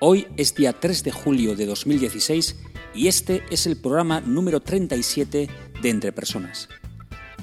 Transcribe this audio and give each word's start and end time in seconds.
Hoy 0.00 0.28
es 0.36 0.54
día 0.54 0.78
3 0.78 1.02
de 1.02 1.10
julio 1.10 1.56
de 1.56 1.66
2016 1.66 2.54
y 2.94 3.08
este 3.08 3.42
es 3.50 3.66
el 3.66 3.76
programa 3.76 4.20
número 4.20 4.60
37 4.60 5.48
de 5.82 5.90
Entre 5.90 6.12
Personas. 6.12 6.68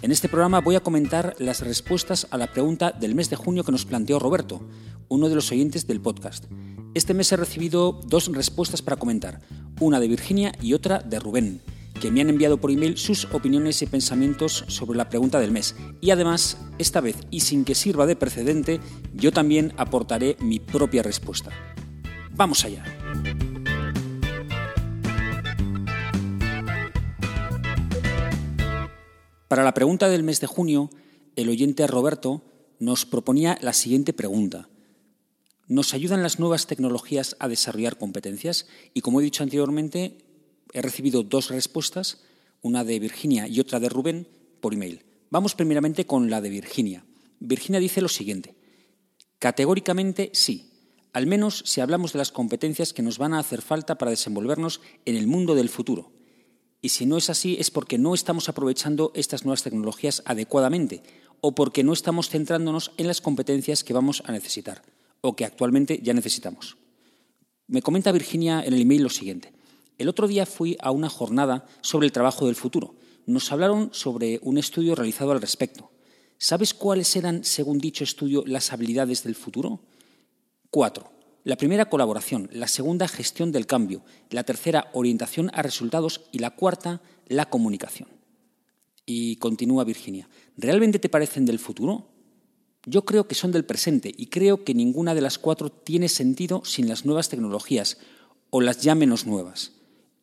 En 0.01 0.09
este 0.09 0.29
programa 0.29 0.61
voy 0.61 0.75
a 0.75 0.79
comentar 0.79 1.35
las 1.37 1.59
respuestas 1.59 2.27
a 2.31 2.37
la 2.37 2.53
pregunta 2.53 2.91
del 2.91 3.13
mes 3.13 3.29
de 3.29 3.35
junio 3.35 3.65
que 3.65 3.73
nos 3.73 3.83
planteó 3.83 4.19
Roberto, 4.19 4.61
uno 5.09 5.27
de 5.27 5.35
los 5.35 5.51
oyentes 5.51 5.85
del 5.85 5.99
podcast. 5.99 6.45
Este 6.93 7.13
mes 7.13 7.29
he 7.33 7.35
recibido 7.35 7.99
dos 8.05 8.31
respuestas 8.31 8.81
para 8.81 8.95
comentar, 8.95 9.41
una 9.81 9.99
de 9.99 10.07
Virginia 10.07 10.53
y 10.61 10.75
otra 10.75 10.99
de 10.99 11.19
Rubén, 11.19 11.61
que 11.99 12.09
me 12.09 12.21
han 12.21 12.29
enviado 12.29 12.61
por 12.61 12.71
email 12.71 12.97
sus 12.97 13.25
opiniones 13.33 13.81
y 13.81 13.85
pensamientos 13.85 14.63
sobre 14.69 14.97
la 14.97 15.09
pregunta 15.09 15.41
del 15.41 15.51
mes. 15.51 15.75
Y 15.99 16.11
además, 16.11 16.57
esta 16.77 17.01
vez, 17.01 17.17
y 17.31 17.41
sin 17.41 17.65
que 17.65 17.75
sirva 17.75 18.05
de 18.05 18.15
precedente, 18.15 18.79
yo 19.13 19.33
también 19.33 19.73
aportaré 19.75 20.37
mi 20.39 20.61
propia 20.61 21.03
respuesta. 21.03 21.51
Vamos 22.35 22.65
allá. 22.65 22.83
Para 29.47 29.63
la 29.63 29.73
pregunta 29.73 30.09
del 30.09 30.23
mes 30.23 30.41
de 30.41 30.47
junio, 30.47 30.89
el 31.37 31.49
oyente 31.49 31.87
Roberto 31.87 32.43
nos 32.79 33.05
proponía 33.05 33.57
la 33.61 33.71
siguiente 33.71 34.11
pregunta. 34.11 34.67
¿Nos 35.67 35.93
ayudan 35.93 36.23
las 36.23 36.39
nuevas 36.39 36.67
tecnologías 36.67 37.37
a 37.39 37.47
desarrollar 37.47 37.97
competencias? 37.97 38.67
Y 38.93 38.99
como 38.99 39.21
he 39.21 39.23
dicho 39.23 39.43
anteriormente, 39.43 40.17
he 40.73 40.81
recibido 40.81 41.23
dos 41.23 41.49
respuestas, 41.49 42.21
una 42.61 42.83
de 42.83 42.99
Virginia 42.99 43.47
y 43.47 43.61
otra 43.61 43.79
de 43.79 43.87
Rubén, 43.87 44.27
por 44.59 44.73
email. 44.73 45.05
Vamos 45.29 45.55
primeramente 45.55 46.05
con 46.05 46.29
la 46.29 46.41
de 46.41 46.49
Virginia. 46.49 47.05
Virginia 47.39 47.79
dice 47.79 48.01
lo 48.01 48.09
siguiente. 48.09 48.55
Categóricamente 49.39 50.31
sí, 50.33 50.74
al 51.15 51.27
menos 51.27 51.63
si 51.65 51.79
hablamos 51.79 52.11
de 52.11 52.19
las 52.19 52.33
competencias 52.33 52.91
que 52.91 53.01
nos 53.01 53.19
van 53.19 53.33
a 53.33 53.39
hacer 53.39 53.61
falta 53.61 53.97
para 53.97 54.11
desenvolvernos 54.11 54.81
en 55.05 55.15
el 55.15 55.27
mundo 55.27 55.55
del 55.55 55.69
futuro. 55.69 56.11
Y 56.81 56.89
si 56.89 57.05
no 57.05 57.15
es 57.15 57.29
así 57.29 57.55
es 57.57 57.71
porque 57.71 57.97
no 57.97 58.13
estamos 58.13 58.49
aprovechando 58.49 59.13
estas 59.15 59.45
nuevas 59.45 59.63
tecnologías 59.63 60.23
adecuadamente 60.25 61.03
o 61.39 61.55
porque 61.55 61.85
no 61.85 61.93
estamos 61.93 62.27
centrándonos 62.27 62.91
en 62.97 63.07
las 63.07 63.21
competencias 63.21 63.85
que 63.85 63.93
vamos 63.93 64.23
a 64.25 64.33
necesitar 64.33 64.81
o 65.21 65.37
que 65.37 65.45
actualmente 65.45 66.01
ya 66.03 66.13
necesitamos. 66.13 66.75
Me 67.67 67.81
comenta 67.81 68.11
Virginia 68.11 68.61
en 68.65 68.73
el 68.73 68.81
email 68.81 69.03
lo 69.03 69.09
siguiente. 69.09 69.53
El 69.97 70.09
otro 70.09 70.27
día 70.27 70.45
fui 70.45 70.75
a 70.81 70.91
una 70.91 71.07
jornada 71.07 71.65
sobre 71.79 72.07
el 72.07 72.11
trabajo 72.11 72.45
del 72.45 72.55
futuro. 72.55 72.95
Nos 73.25 73.53
hablaron 73.53 73.89
sobre 73.93 74.41
un 74.43 74.57
estudio 74.57 74.95
realizado 74.95 75.31
al 75.31 75.39
respecto. 75.39 75.91
¿Sabes 76.37 76.73
cuáles 76.73 77.15
eran, 77.15 77.45
según 77.45 77.77
dicho 77.77 78.03
estudio, 78.03 78.43
las 78.45 78.73
habilidades 78.73 79.23
del 79.23 79.35
futuro? 79.35 79.79
Cuatro. 80.69 81.11
La 81.43 81.57
primera, 81.57 81.89
colaboración. 81.89 82.49
La 82.51 82.67
segunda, 82.67 83.07
gestión 83.07 83.51
del 83.51 83.67
cambio. 83.67 84.03
La 84.29 84.43
tercera, 84.43 84.89
orientación 84.93 85.51
a 85.53 85.61
resultados. 85.61 86.21
Y 86.31 86.39
la 86.39 86.51
cuarta, 86.51 87.01
la 87.27 87.49
comunicación. 87.49 88.09
Y 89.05 89.35
continúa 89.37 89.83
Virginia. 89.83 90.27
¿Realmente 90.57 90.99
te 90.99 91.09
parecen 91.09 91.45
del 91.45 91.59
futuro? 91.59 92.09
Yo 92.85 93.05
creo 93.05 93.27
que 93.27 93.35
son 93.35 93.51
del 93.51 93.65
presente 93.65 94.11
y 94.15 94.27
creo 94.27 94.63
que 94.63 94.73
ninguna 94.73 95.15
de 95.15 95.21
las 95.21 95.39
cuatro 95.39 95.71
tiene 95.71 96.09
sentido 96.09 96.63
sin 96.65 96.87
las 96.87 97.05
nuevas 97.05 97.29
tecnologías 97.29 97.97
o 98.51 98.61
las 98.61 98.81
ya 98.81 98.93
menos 98.93 99.25
nuevas 99.25 99.74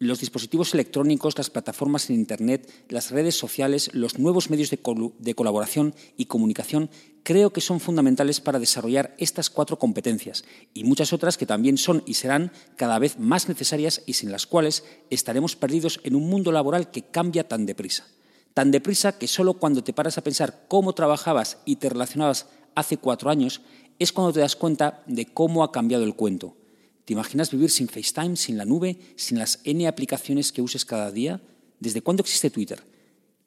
los 0.03 0.19
dispositivos 0.19 0.75
electrónicos, 0.75 1.39
las 1.39 1.49
plataformas 1.49 2.11
en 2.11 2.17
Internet, 2.17 2.69
las 2.89 3.13
redes 3.13 3.37
sociales, 3.37 3.89
los 3.95 4.19
nuevos 4.19 4.51
medios 4.51 4.69
de, 4.71 5.35
colaboración 5.35 5.95
y 6.17 6.25
comunicación, 6.25 6.91
creo 7.23 7.53
que 7.53 7.61
son 7.61 7.79
fundamentales 7.79 8.41
para 8.41 8.59
desarrollar 8.59 9.15
estas 9.19 9.49
cuatro 9.49 9.79
competencias 9.79 10.45
y 10.75 10.83
muchas 10.83 11.13
otras 11.13 11.39
que 11.39 11.47
también 11.47 11.79
son 11.79 12.03
y 12.05 12.15
serán 12.15 12.51
cada 12.75 12.99
vez 12.99 13.21
más 13.21 13.49
necesarias 13.49 14.03
y 14.05 14.15
sin 14.15 14.33
las 14.33 14.45
cuales 14.45 14.83
estaremos 15.09 15.55
perdidos 15.55 16.01
en 16.03 16.17
un 16.17 16.29
mundo 16.29 16.51
laboral 16.51 16.91
que 16.91 17.03
cambia 17.03 17.47
tan 17.47 17.65
deprisa. 17.65 18.09
Tan 18.55 18.73
deprisa 18.73 19.19
que 19.19 19.29
solo 19.29 19.55
cuando 19.55 19.85
te 19.85 19.93
paras 19.93 20.19
a 20.19 20.25
pensar 20.25 20.65
cómo 20.67 20.95
trabajabas 20.95 21.59
y 21.65 21.77
te 21.77 21.89
relacionabas 21.89 22.47
hace 22.75 22.97
cuatro 22.97 23.31
años 23.31 23.61
es 24.01 24.13
cuando 24.13 24.33
te 24.33 24.41
das 24.41 24.57
cuenta 24.57 25.05
de 25.07 25.27
cómo 25.27 25.63
ha 25.63 25.71
cambiado 25.71 26.03
el 26.03 26.17
cuento 26.17 26.57
¿Te 27.05 27.13
imaginas 27.13 27.51
vivir 27.51 27.71
sin 27.71 27.89
FaceTime, 27.89 28.37
sin 28.37 28.57
la 28.57 28.65
nube, 28.65 28.99
sin 29.17 29.39
las 29.39 29.61
N 29.65 29.87
aplicaciones 29.87 30.53
que 30.53 30.63
uses 30.63 30.85
cada 30.85 31.11
día? 31.11 31.41
¿Desde 31.81 32.03
cuándo 32.03 32.23
existe 32.23 32.51
Twitter? 32.51 32.83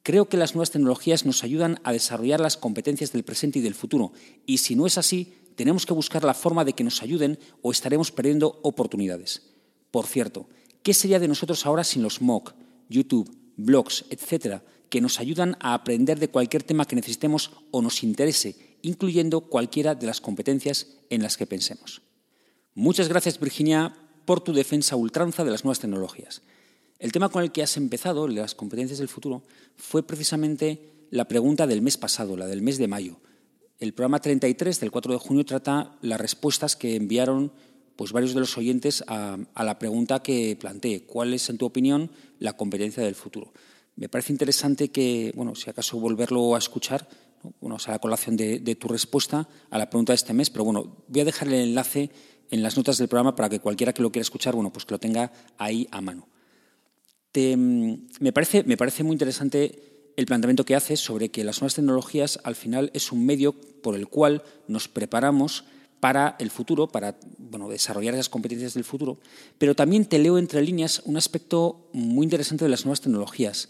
Creo 0.03 0.27
que 0.27 0.37
las 0.37 0.53
nuevas 0.53 0.71
tecnologías 0.71 1.25
nos 1.25 1.43
ayudan 1.43 1.79
a 1.83 1.93
desarrollar 1.93 2.39
las 2.39 2.57
competencias 2.57 3.11
del 3.11 3.23
presente 3.23 3.59
y 3.59 3.61
del 3.61 3.73
futuro, 3.73 4.11
y 4.45 4.59
si 4.59 4.75
no 4.75 4.85
es 4.85 4.97
así, 4.97 5.33
tenemos 5.55 5.85
que 5.85 5.93
buscar 5.93 6.23
la 6.23 6.33
forma 6.33 6.65
de 6.65 6.73
que 6.73 6.83
nos 6.83 7.01
ayuden 7.01 7.39
o 7.61 7.71
estaremos 7.71 8.11
perdiendo 8.11 8.59
oportunidades. 8.61 9.41
Por 9.89 10.05
cierto, 10.05 10.47
¿qué 10.83 10.93
sería 10.93 11.19
de 11.19 11.27
nosotros 11.27 11.65
ahora 11.65 11.83
sin 11.83 12.03
los 12.03 12.21
MOOC, 12.21 12.53
YouTube, 12.89 13.35
blogs, 13.55 14.05
etcétera, 14.09 14.63
que 14.89 15.01
nos 15.01 15.19
ayudan 15.19 15.57
a 15.59 15.73
aprender 15.73 16.19
de 16.19 16.27
cualquier 16.27 16.61
tema 16.61 16.85
que 16.85 16.95
necesitemos 16.95 17.51
o 17.71 17.81
nos 17.81 18.03
interese, 18.03 18.77
incluyendo 18.81 19.41
cualquiera 19.41 19.95
de 19.95 20.05
las 20.05 20.21
competencias 20.21 20.87
en 21.09 21.23
las 21.23 21.37
que 21.37 21.47
pensemos? 21.47 22.04
Muchas 22.77 23.07
gracias, 23.07 23.39
Virginia, 23.39 23.95
por 24.25 24.41
tu 24.41 24.51
defensa 24.51 24.97
ultranza 24.97 25.45
de 25.45 25.51
las 25.51 25.63
nuevas 25.63 25.79
tecnologías. 25.79 26.41
El 26.99 27.13
tema 27.13 27.29
con 27.29 27.41
el 27.41 27.53
que 27.53 27.63
has 27.63 27.77
empezado, 27.77 28.27
las 28.27 28.53
competencias 28.53 28.99
del 28.99 29.07
futuro, 29.07 29.43
fue 29.77 30.05
precisamente 30.05 30.91
la 31.09 31.25
pregunta 31.25 31.67
del 31.67 31.81
mes 31.81 31.95
pasado, 31.95 32.35
la 32.35 32.47
del 32.47 32.61
mes 32.61 32.77
de 32.77 32.89
mayo. 32.89 33.15
El 33.79 33.93
programa 33.93 34.19
33 34.19 34.81
del 34.81 34.91
4 34.91 35.13
de 35.13 35.19
junio 35.19 35.45
trata 35.45 35.95
las 36.01 36.19
respuestas 36.19 36.75
que 36.75 36.97
enviaron 36.97 37.53
pues, 37.95 38.11
varios 38.11 38.33
de 38.33 38.41
los 38.41 38.57
oyentes 38.57 39.05
a, 39.07 39.37
la 39.55 39.79
pregunta 39.79 40.21
que 40.21 40.57
planteé. 40.59 41.05
¿Cuál 41.05 41.33
es, 41.33 41.49
en 41.49 41.57
tu 41.57 41.65
opinión, 41.65 42.11
la 42.39 42.57
competencia 42.57 43.01
del 43.01 43.15
futuro? 43.15 43.53
Me 43.95 44.09
parece 44.09 44.33
interesante 44.33 44.91
que, 44.91 45.31
bueno, 45.33 45.55
si 45.55 45.69
acaso 45.69 45.97
volverlo 45.97 46.55
a 46.55 46.57
escuchar, 46.57 47.07
bueno, 47.61 47.77
a 47.85 47.91
la 47.91 47.99
colación 47.99 48.35
de 48.35 48.75
tu 48.75 48.89
respuesta 48.89 49.47
a 49.69 49.77
la 49.77 49.89
pregunta 49.89 50.11
de 50.11 50.15
este 50.15 50.33
mes, 50.33 50.49
pero 50.49 50.65
bueno, 50.65 50.97
voy 51.07 51.21
a 51.21 51.25
dejar 51.25 51.47
el 51.47 51.53
enlace 51.53 52.09
en 52.51 52.63
las 52.63 52.77
notas 52.77 52.97
del 52.97 53.07
programa 53.07 53.35
para 53.35 53.49
que 53.49 53.59
cualquiera 53.59 53.93
que 53.93 54.01
lo 54.01 54.11
quiera 54.11 54.23
escuchar, 54.23 54.55
bueno, 54.55 54.71
pues 54.71 54.85
que 54.85 54.93
lo 54.93 54.99
tenga 54.99 55.31
ahí 55.57 55.87
a 55.91 56.01
mano. 56.01 56.27
Mm, 57.33 57.93
me, 58.19 58.31
parece, 58.31 58.63
me 58.63 58.77
parece 58.77 59.03
muy 59.03 59.13
interesante 59.13 60.11
el 60.15 60.25
planteamiento 60.25 60.63
que 60.63 60.75
haces 60.75 60.99
sobre 60.99 61.29
que 61.29 61.43
las 61.43 61.59
nuevas 61.59 61.75
tecnologías 61.75 62.39
al 62.43 62.55
final 62.55 62.91
es 62.93 63.11
un 63.11 63.25
medio 63.25 63.53
por 63.53 63.95
el 63.95 64.07
cual 64.07 64.43
nos 64.67 64.87
preparamos 64.87 65.65
para 65.99 66.35
el 66.39 66.49
futuro, 66.51 66.87
para 66.87 67.17
bueno, 67.37 67.67
desarrollar 67.67 68.13
esas 68.13 68.29
competencias 68.29 68.73
del 68.75 68.83
futuro, 68.83 69.17
pero 69.57 69.75
también 69.75 70.05
te 70.05 70.19
leo 70.19 70.37
entre 70.37 70.61
líneas 70.61 71.01
un 71.05 71.17
aspecto 71.17 71.89
muy 71.93 72.25
interesante 72.25 72.63
de 72.65 72.69
las 72.69 72.85
nuevas 72.85 73.01
tecnologías, 73.01 73.69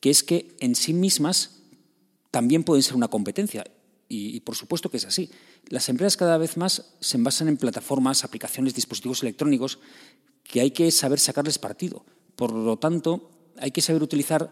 que 0.00 0.10
es 0.10 0.22
que 0.22 0.56
en 0.60 0.74
sí 0.74 0.92
mismas 0.92 1.60
también 2.30 2.64
pueden 2.64 2.82
ser 2.82 2.96
una 2.96 3.08
competencia. 3.08 3.64
Y, 4.08 4.40
por 4.40 4.54
supuesto 4.54 4.90
que 4.90 4.98
es 4.98 5.06
así. 5.06 5.30
Las 5.68 5.88
empresas 5.88 6.16
cada 6.16 6.38
vez 6.38 6.56
más 6.56 6.92
se 7.00 7.18
basan 7.18 7.48
en 7.48 7.56
plataformas, 7.56 8.24
aplicaciones, 8.24 8.74
dispositivos 8.74 9.22
electrónicos 9.22 9.78
que 10.42 10.60
hay 10.60 10.70
que 10.70 10.90
saber 10.90 11.18
sacarles 11.18 11.58
partido. 11.58 12.04
Por 12.36 12.52
lo 12.52 12.76
tanto, 12.76 13.30
hay 13.58 13.70
que 13.70 13.80
saber 13.80 14.02
utilizar 14.02 14.50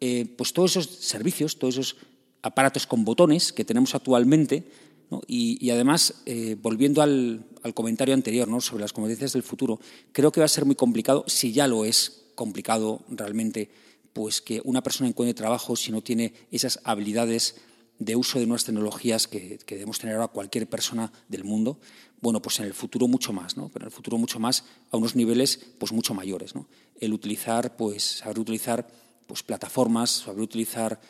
eh, 0.00 0.26
pues 0.36 0.52
todos 0.52 0.76
esos 0.76 0.86
servicios, 0.86 1.58
todos 1.58 1.74
esos 1.74 1.96
aparatos 2.42 2.86
con 2.86 3.04
botones 3.04 3.52
que 3.52 3.64
tenemos 3.64 3.94
actualmente 3.94 4.64
y, 5.26 5.70
además, 5.70 6.22
eh, 6.26 6.56
volviendo 6.60 7.02
al, 7.02 7.44
comentario 7.74 8.14
anterior 8.14 8.48
¿no? 8.48 8.60
sobre 8.60 8.82
las 8.82 8.92
competencias 8.92 9.32
del 9.32 9.42
futuro, 9.42 9.80
creo 10.12 10.32
que 10.32 10.40
va 10.40 10.46
a 10.46 10.48
ser 10.48 10.64
muy 10.64 10.74
complicado, 10.74 11.24
si 11.26 11.52
ya 11.52 11.66
lo 11.66 11.84
es 11.84 12.24
complicado 12.34 13.02
realmente, 13.08 13.70
pues 14.12 14.40
que 14.40 14.60
una 14.64 14.82
persona 14.82 15.08
encuentre 15.08 15.34
trabajo 15.34 15.76
si 15.76 15.92
no 15.92 16.02
tiene 16.02 16.34
esas 16.50 16.80
habilidades 16.84 17.56
de 17.98 18.16
uso 18.16 18.38
de 18.38 18.46
nuevas 18.46 18.64
tecnologías 18.64 19.28
que, 19.28 19.58
debemos 19.66 19.98
tener 19.98 20.16
ahora 20.16 20.28
cualquier 20.28 20.68
persona 20.68 21.12
del 21.28 21.44
mundo, 21.44 21.78
bueno, 22.20 22.40
pues 22.40 22.58
en 22.60 22.66
el 22.66 22.74
futuro 22.74 23.06
mucho 23.06 23.32
más, 23.32 23.56
¿no? 23.56 23.68
Pero 23.68 23.84
en 23.84 23.88
el 23.88 23.92
futuro 23.92 24.18
mucho 24.18 24.38
más 24.38 24.64
a 24.90 24.96
unos 24.96 25.14
niveles 25.14 25.60
pues 25.78 25.92
mucho 25.92 26.14
mayores, 26.14 26.54
¿no? 26.54 26.66
El 26.98 27.12
utilizar, 27.12 27.76
pues, 27.76 28.02
saber 28.02 28.38
utilizar 28.38 28.88
pues 29.26 29.42
plataformas, 29.42 30.10
saber 30.10 30.40
utilizar 30.40 31.00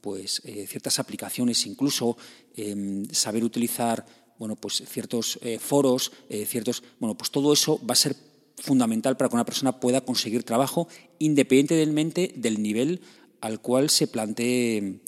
pues 0.00 0.40
eh, 0.44 0.66
ciertas 0.68 0.98
aplicaciones, 0.98 1.66
incluso 1.66 2.16
em, 2.54 3.04
saber 3.10 3.42
utilizar 3.44 4.06
bueno, 4.38 4.56
pues 4.56 4.82
ciertos 4.86 5.38
eh, 5.42 5.58
foros, 5.58 6.12
eh, 6.28 6.46
ciertos, 6.46 6.82
bueno, 6.98 7.16
pues 7.16 7.30
todo 7.30 7.52
eso 7.52 7.80
va 7.86 7.92
a 7.92 7.96
ser 7.96 8.16
fundamental 8.56 9.16
para 9.16 9.28
que 9.28 9.36
una 9.36 9.44
persona 9.44 9.78
pueda 9.80 10.00
conseguir 10.00 10.42
trabajo 10.44 10.88
independientemente 11.18 12.32
del 12.36 12.62
nivel 12.62 13.00
al 13.40 13.60
cual 13.60 13.90
se 13.90 14.06
plantee, 14.06 15.00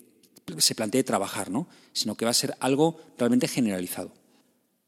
se 0.57 0.75
plantee 0.75 1.03
trabajar, 1.03 1.51
¿no? 1.51 1.67
sino 1.93 2.15
que 2.15 2.25
va 2.25 2.31
a 2.31 2.35
ser 2.35 2.55
algo 2.59 2.99
realmente 3.17 3.47
generalizado. 3.47 4.11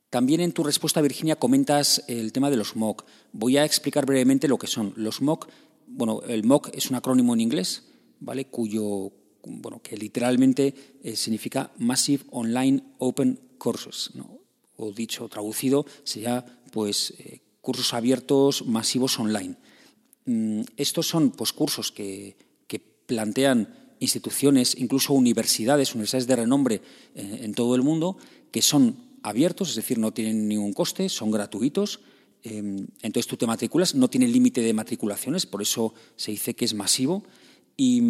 También 0.10 0.40
en 0.40 0.54
tu 0.54 0.64
respuesta, 0.64 1.02
Virginia, 1.02 1.36
comentas 1.36 2.04
el 2.08 2.32
tema 2.32 2.50
de 2.50 2.58
los 2.58 2.76
MOOC. 2.76 3.06
Voy 3.34 3.58
a 3.58 3.66
explicar 3.66 4.06
brevemente 4.06 4.48
lo 4.48 4.58
que 4.58 4.68
son. 4.68 4.94
Los 4.96 5.22
MOOC, 5.22 5.50
bueno, 5.88 6.22
el 6.28 6.46
MOOC 6.46 6.70
es 6.74 6.90
un 6.90 6.96
acrónimo 6.96 7.34
en 7.34 7.42
inglés, 7.42 7.84
¿vale? 8.20 8.46
Cuyo, 8.46 9.12
bueno, 9.44 9.82
que 9.82 9.98
literalmente 9.98 10.74
eh, 11.04 11.16
significa 11.16 11.72
Massive 11.78 12.24
Online 12.32 12.82
Open 13.00 13.40
Courses, 13.58 14.12
o 14.78 14.92
dicho, 14.92 15.28
traducido, 15.28 15.86
sería 16.04 16.46
pues 16.72 17.14
eh, 17.18 17.42
cursos 17.62 17.94
abiertos 17.94 18.66
masivos 18.66 19.20
online. 19.20 19.58
Mm, 20.26 20.62
estos 20.78 21.08
son 21.08 21.32
pues, 21.32 21.52
cursos 21.52 21.92
que, 21.92 22.36
plantean 23.08 23.74
instituciones, 24.00 24.76
incluso 24.78 25.14
universidades, 25.14 25.94
universidades 25.96 26.28
de 26.28 26.36
renombre 26.36 26.82
eh, 27.16 27.40
en 27.42 27.54
todo 27.54 27.76
el 27.76 27.82
mundo, 27.82 28.18
que 28.52 28.62
son 28.62 28.98
abiertos, 29.24 29.70
es 29.70 29.76
decir, 29.76 29.98
no 29.98 30.14
tienen 30.14 30.48
ningún 30.48 30.74
coste, 30.74 31.10
son 31.10 31.32
gratuitos. 31.32 32.00
Em, 32.44 32.88
entonces 33.02 33.28
tú 33.28 33.36
te 33.36 33.48
matriculas, 33.48 33.96
no 33.96 34.10
tiene 34.10 34.28
límite 34.28 34.62
de 34.62 34.74
matriculaciones, 34.74 35.46
por 35.46 35.62
eso 35.62 35.94
se 36.16 36.32
dice 36.32 36.54
que 36.54 36.66
es 36.66 36.74
masivo. 36.74 37.24
Y, 37.76 38.02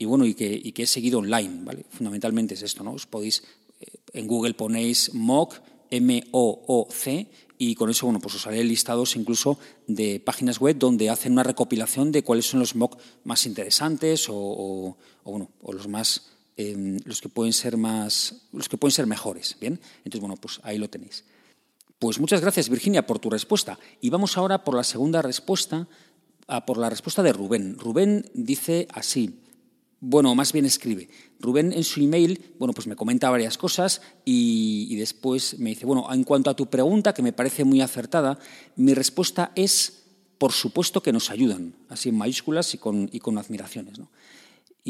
bueno, 0.00 0.24
y 0.26 0.34
que, 0.34 0.72
es 0.76 0.90
seguido 0.90 1.18
online, 1.18 1.64
¿vale? 1.64 1.84
Fundamentalmente 1.90 2.54
es 2.54 2.62
esto, 2.62 2.82
¿no? 2.82 2.92
Os 2.92 3.06
podéis, 3.06 3.42
eh, 3.80 3.86
en 4.12 4.26
Google 4.26 4.54
ponéis 4.54 5.14
MOOC, 5.14 5.54
M-O-O-C, 5.90 7.26
y 7.58 7.74
con 7.74 7.90
eso, 7.90 8.06
bueno, 8.06 8.20
pues 8.20 8.36
os 8.36 8.46
haré 8.46 8.62
listados 8.64 9.16
incluso 9.16 9.58
de 9.86 10.20
páginas 10.20 10.60
web 10.60 10.78
donde 10.78 11.10
hacen 11.10 11.32
una 11.32 11.42
recopilación 11.42 12.12
de 12.12 12.22
cuáles 12.22 12.46
son 12.46 12.60
los 12.60 12.76
MOOC 12.76 12.98
más 13.24 13.46
interesantes 13.46 14.26
o, 14.30 14.96
bueno, 15.24 15.50
o 15.62 15.72
los 15.72 15.88
más 15.88 16.28
Em, 16.60 16.98
los 17.04 17.20
que 17.20 17.28
pueden 17.28 17.52
ser 17.52 17.76
más, 17.76 18.34
los 18.52 18.68
que 18.68 18.76
pueden 18.76 18.90
ser 18.90 19.06
mejores. 19.06 19.56
Bien, 19.60 19.78
entonces 19.98 20.20
bueno, 20.20 20.34
pues 20.34 20.58
ahí 20.64 20.76
lo 20.76 20.90
tenéis. 20.90 21.22
Pues 22.00 22.18
muchas 22.18 22.40
gracias 22.40 22.68
Virginia 22.68 23.06
por 23.06 23.20
tu 23.20 23.30
respuesta 23.30 23.78
y 24.00 24.10
vamos 24.10 24.36
ahora 24.36 24.64
por 24.64 24.74
la 24.74 24.82
segunda 24.82 25.22
respuesta, 25.22 25.86
por 26.66 26.76
la 26.76 26.90
respuesta 26.90 27.22
de 27.22 27.32
Rubén. 27.32 27.78
Rubén 27.78 28.28
dice 28.34 28.88
así. 28.92 29.38
Bueno, 30.00 30.34
más 30.34 30.52
bien 30.52 30.64
escribe. 30.64 31.08
Rubén 31.40 31.72
en 31.72 31.82
su 31.82 32.00
email, 32.00 32.54
bueno, 32.58 32.72
pues 32.72 32.86
me 32.86 32.94
comenta 32.94 33.30
varias 33.30 33.58
cosas 33.58 34.00
y, 34.24 34.94
después 34.96 35.58
me 35.58 35.70
dice, 35.70 35.86
bueno, 35.86 36.06
en 36.12 36.22
cuanto 36.24 36.50
a 36.50 36.56
tu 36.56 36.66
pregunta, 36.66 37.14
que 37.14 37.22
me 37.22 37.32
parece 37.32 37.64
muy 37.64 37.80
acertada, 37.80 38.38
mi 38.76 38.94
respuesta 38.94 39.52
es, 39.56 40.04
por 40.38 40.52
supuesto 40.52 41.02
que 41.02 41.12
nos 41.12 41.30
ayudan, 41.30 41.74
así 41.88 42.10
en 42.10 42.16
mayúsculas 42.16 42.74
y 42.74 42.78
con, 42.78 43.10
y 43.12 43.18
con 43.18 43.38
admiraciones. 43.38 43.98
¿no? 43.98 44.10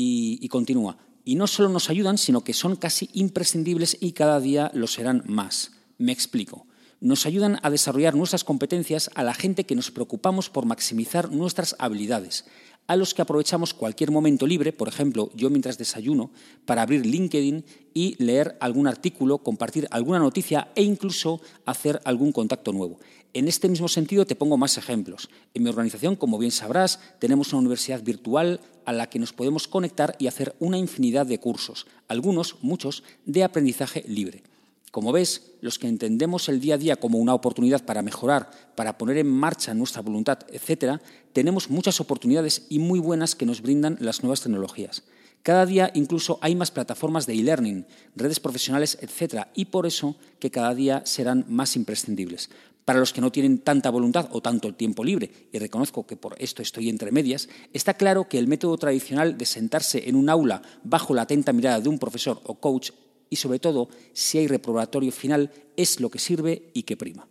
y 0.00 0.46
continúa, 0.49 0.96
y 1.28 1.34
no 1.34 1.46
solo 1.46 1.69
nos 1.69 1.90
ayudan, 1.90 2.16
sino 2.16 2.43
que 2.43 2.54
son 2.54 2.76
casi 2.76 3.11
imprescindibles 3.12 3.99
y 4.00 4.12
cada 4.12 4.40
día 4.40 4.70
lo 4.72 4.87
serán 4.87 5.25
más. 5.26 5.72
Me 5.99 6.11
explico. 6.11 6.66
Nos 7.00 7.26
ayudan 7.26 7.58
a 7.62 7.69
desarrollar 7.69 8.14
nuestras 8.14 8.44
competencias 8.44 9.11
a 9.14 9.22
la 9.22 9.34
gente 9.34 9.64
que 9.64 9.75
nos 9.75 9.90
preocupamos 9.90 10.49
por 10.49 10.64
maximizar 10.64 11.31
nuestras 11.31 11.76
habilidades, 11.78 12.46
a 12.88 12.96
los 12.96 13.14
que 13.14 13.23
aprovechamos 13.23 13.75
cualquier 13.75 14.11
momento 14.11 14.46
libre, 14.46 14.73
por 14.73 14.88
ejemplo, 14.88 15.31
yo 15.35 15.50
mientras 15.50 15.76
desayuno, 15.76 16.31
para 16.64 16.82
abrir 16.82 17.05
LinkedIn 17.05 17.64
y 17.93 18.17
leer 18.23 18.56
algún 18.61 18.88
artículo, 18.88 19.38
compartir 19.38 19.87
alguna 19.90 20.19
noticia 20.19 20.73
e 20.75 20.82
incluso 20.82 21.40
hacer 21.67 22.00
algún 22.05 22.32
contacto 22.32 22.73
nuevo. 22.73 22.99
En 23.35 23.46
este 23.46 23.69
mismo 23.69 23.88
sentido 23.88 24.25
te 24.25 24.35
pongo 24.35 24.56
más 24.56 24.79
ejemplos. 24.79 25.29
En 25.52 25.64
mi 25.64 25.69
organización, 25.69 26.17
como 26.17 26.38
bien 26.38 26.50
sabrás, 26.50 26.99
tenemos 27.19 27.52
una 27.52 27.61
universidad 27.61 28.02
virtual 28.02 28.61
a 28.87 28.94
la 28.94 29.11
que 29.11 29.19
nos 29.19 29.35
podemos 29.35 29.69
conectar 29.69 30.17
y 30.19 30.26
hacer 30.26 30.56
una 30.58 30.79
infinidad 30.79 31.26
de 31.26 31.38
cursos, 31.38 31.87
algunos, 32.08 32.56
muchos, 32.62 33.05
de 33.26 33.44
aprendizaje 33.44 34.02
libre. 34.08 34.43
Como 34.90 35.12
ves, 35.12 35.52
los 35.61 35.79
que 35.79 35.87
entendemos 35.87 36.49
el 36.49 36.61
día 36.61 36.75
a 36.75 36.79
día 36.79 36.96
como 36.96 37.19
una 37.19 37.35
oportunidad 37.35 37.85
para 37.85 38.02
mejorar, 38.02 38.50
para 38.75 38.96
poner 38.96 39.19
en 39.19 39.29
marcha 39.29 39.75
nuestra 39.75 40.02
voluntad, 40.02 40.38
etc., 40.50 41.00
tenemos 41.32 41.69
muchas 41.69 42.00
oportunidades 42.00 42.67
y 42.70 42.79
muy 42.79 42.99
buenas 42.99 43.35
que 43.35 43.46
nos 43.46 43.61
brindan 43.61 43.99
las 44.00 44.23
nuevas 44.23 44.40
tecnologías. 44.40 45.02
Cada 45.43 45.67
día 45.67 45.90
incluso 45.94 46.38
hay 46.40 46.56
más 46.56 46.70
plataformas 46.70 47.26
de 47.26 47.35
e-learning, 47.35 47.87
redes 48.17 48.40
profesionales, 48.40 48.99
etc., 49.00 49.46
y 49.55 49.67
por 49.67 49.87
eso 49.87 50.17
que 50.38 50.50
cada 50.50 50.75
día 50.75 51.02
serán 51.05 51.44
más 51.49 51.76
imprescindibles. 51.76 52.50
Para 52.85 53.00
los 53.00 53.12
que 53.12 53.20
no 53.20 53.31
tienen 53.31 53.58
tanta 53.58 53.90
voluntad 53.90 54.29
o 54.32 54.40
tanto 54.40 54.75
tiempo 54.75 55.05
libre, 55.05 55.31
y 55.52 55.58
reconozco 55.58 56.06
que 56.06 56.17
por 56.17 56.35
esto 56.38 56.62
estoy 56.62 56.88
entre 56.88 57.12
medias, 57.12 57.50
está 57.75 57.94
claro 57.94 58.29
que 58.29 58.38
el 58.38 58.49
método 58.49 58.79
tradicional 58.79 59.37
de 59.37 59.44
sentarse 59.44 60.08
en 60.08 60.17
un 60.17 60.31
aula 60.31 60.62
bajo 60.82 61.12
la 61.12 61.23
atenta 61.23 61.52
mirada 61.52 61.81
de 61.81 61.90
un 61.90 61.99
profesor 61.99 62.40
o 62.44 62.55
coach, 62.58 62.90
y 63.30 63.36
sobre 63.36 63.58
todo 63.58 63.88
si 64.12 64.38
hay 64.38 64.46
reprobatorio 64.46 65.12
final, 65.12 65.50
es 65.76 66.00
lo 66.00 66.10
que 66.10 66.19
sirve 66.19 66.70
y 66.75 66.82
que 66.82 66.96
prima. 66.96 67.28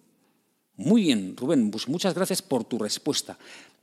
Muy 0.75 1.03
bien, 1.03 1.35
Rubén, 1.35 1.71
pues 1.71 1.87
muchas 1.87 2.13
gracias 2.13 2.41
por 2.41 2.63
tu 2.63 2.77
respuesta. 2.77 3.37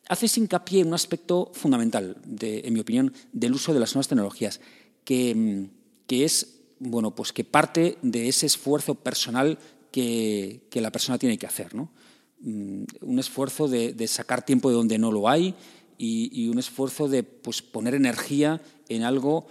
Haces 0.09 0.39
hincapié 0.39 0.81
en 0.81 0.89
un 0.89 0.95
aspecto 0.95 1.51
fundamental, 1.55 2.17
en 2.41 2.73
mi 2.73 2.81
opinión, 2.81 3.13
del 3.33 3.55
uso 3.55 3.75
de 3.75 3.81
las 3.81 3.95
nuevas 3.95 4.09
tecnologías, 4.09 4.61
que, 5.05 5.69
que 6.07 6.25
es 6.25 6.55
bueno, 6.79 7.15
pues 7.15 7.33
que 7.33 7.45
parte 7.45 7.99
de 8.03 8.29
ese 8.29 8.47
esfuerzo 8.47 8.95
personal 8.95 9.59
que, 9.91 10.61
la 10.75 10.91
persona 10.91 11.19
tiene 11.19 11.39
que 11.39 11.47
hacer. 11.47 11.75
¿no? 11.75 11.91
Mm, 12.41 12.85
un 13.01 13.19
esfuerzo 13.19 13.69
de, 13.69 14.07
sacar 14.07 14.45
tiempo 14.45 14.69
de 14.69 14.77
donde 14.77 14.99
no 14.99 15.13
lo 15.13 15.29
hay 15.29 15.55
y, 15.99 16.49
un 16.49 16.59
esfuerzo 16.59 17.09
de 17.09 17.23
pues, 17.23 17.63
poner 17.63 17.95
energía 17.95 18.61
en 18.89 19.03
algo 19.03 19.47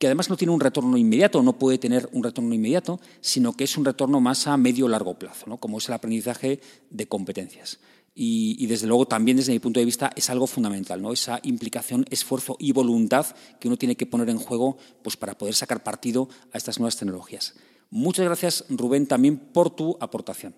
que 0.00 0.06
además 0.06 0.30
no 0.30 0.36
tiene 0.38 0.54
un 0.54 0.60
retorno 0.60 0.96
inmediato, 0.96 1.42
no 1.42 1.58
puede 1.58 1.76
tener 1.76 2.08
un 2.12 2.24
retorno 2.24 2.54
inmediato, 2.54 2.98
sino 3.20 3.52
que 3.52 3.64
es 3.64 3.76
un 3.76 3.84
retorno 3.84 4.18
más 4.18 4.46
a 4.46 4.56
medio 4.56 4.88
largo 4.88 5.18
plazo, 5.18 5.44
¿no? 5.46 5.58
como 5.58 5.76
es 5.76 5.88
el 5.88 5.94
aprendizaje 5.94 6.58
de 6.88 7.06
competencias. 7.06 7.80
Y, 8.14 8.66
desde 8.66 8.86
luego 8.86 9.06
también 9.06 9.36
desde 9.36 9.52
mi 9.52 9.58
punto 9.58 9.78
de 9.78 9.84
vista 9.84 10.10
es 10.16 10.30
algo 10.30 10.46
fundamental, 10.46 11.02
¿no? 11.02 11.12
esa 11.12 11.38
implicación, 11.42 12.06
esfuerzo 12.08 12.56
y 12.58 12.72
voluntad 12.72 13.26
que 13.60 13.68
uno 13.68 13.76
tiene 13.76 13.94
que 13.94 14.06
poner 14.06 14.30
en 14.30 14.38
juego 14.38 14.78
pues, 15.02 15.18
para 15.18 15.36
poder 15.36 15.54
sacar 15.54 15.82
partido 15.82 16.30
a 16.52 16.56
estas 16.56 16.78
nuevas 16.78 16.96
tecnologías. 16.96 17.52
Muchas 17.90 18.24
gracias, 18.24 18.64
Rubén, 18.70 19.06
también 19.06 19.36
por 19.36 19.68
tu 19.68 19.98
aportación. 20.00 20.54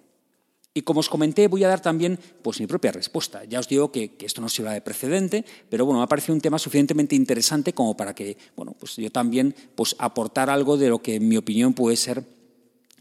Y 0.74 0.82
como 0.82 1.00
os 1.00 1.08
comenté, 1.08 1.48
voy 1.48 1.64
a 1.64 1.68
dar 1.68 1.80
también 1.80 2.18
pues, 2.40 2.58
mi 2.60 2.66
propia 2.66 2.92
respuesta. 2.92 3.44
Ya 3.44 3.60
os 3.60 3.68
digo 3.68 3.92
que, 3.92 4.16
esto 4.20 4.40
no 4.40 4.48
sirva 4.48 4.72
de 4.72 4.80
precedente, 4.80 5.44
pero 5.68 5.84
bueno, 5.84 6.00
me 6.00 6.04
ha 6.04 6.08
parecido 6.08 6.34
un 6.34 6.40
tema 6.40 6.58
suficientemente 6.58 7.14
interesante 7.14 7.74
como 7.74 7.96
para 7.96 8.14
que 8.14 8.38
bueno, 8.56 8.74
pues 8.78 8.96
yo 8.96 9.10
también 9.10 9.54
pues, 9.74 9.94
aportar 9.98 10.48
algo 10.48 10.78
de 10.78 10.88
lo 10.88 11.00
que, 11.00 11.16
en 11.16 11.28
mi 11.28 11.36
opinión, 11.36 11.74
puede 11.74 11.96
ser 11.96 12.24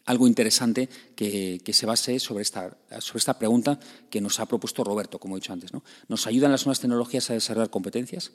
algo 0.05 0.27
interesante 0.27 0.89
que, 1.15 1.61
se 1.71 1.85
base 1.85 2.19
sobre 2.19 2.41
esta, 2.41 2.75
sobre 2.99 3.19
esta, 3.19 3.39
pregunta 3.39 3.79
que 4.09 4.19
nos 4.19 4.39
ha 4.41 4.45
propuesto 4.45 4.83
Roberto, 4.83 5.19
como 5.19 5.37
he 5.37 5.39
dicho 5.39 5.53
antes. 5.53 5.71
¿no? 5.71 5.83
¿Nos 6.09 6.27
ayudan 6.27 6.51
las 6.51 6.65
nuevas 6.65 6.81
tecnologías 6.81 7.29
a 7.29 7.33
desarrollar 7.33 7.69
competencias? 7.69 8.31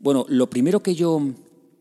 Bueno, 0.00 0.26
lo 0.28 0.50
primero 0.50 0.82
que 0.82 0.96
yo, 0.96 1.22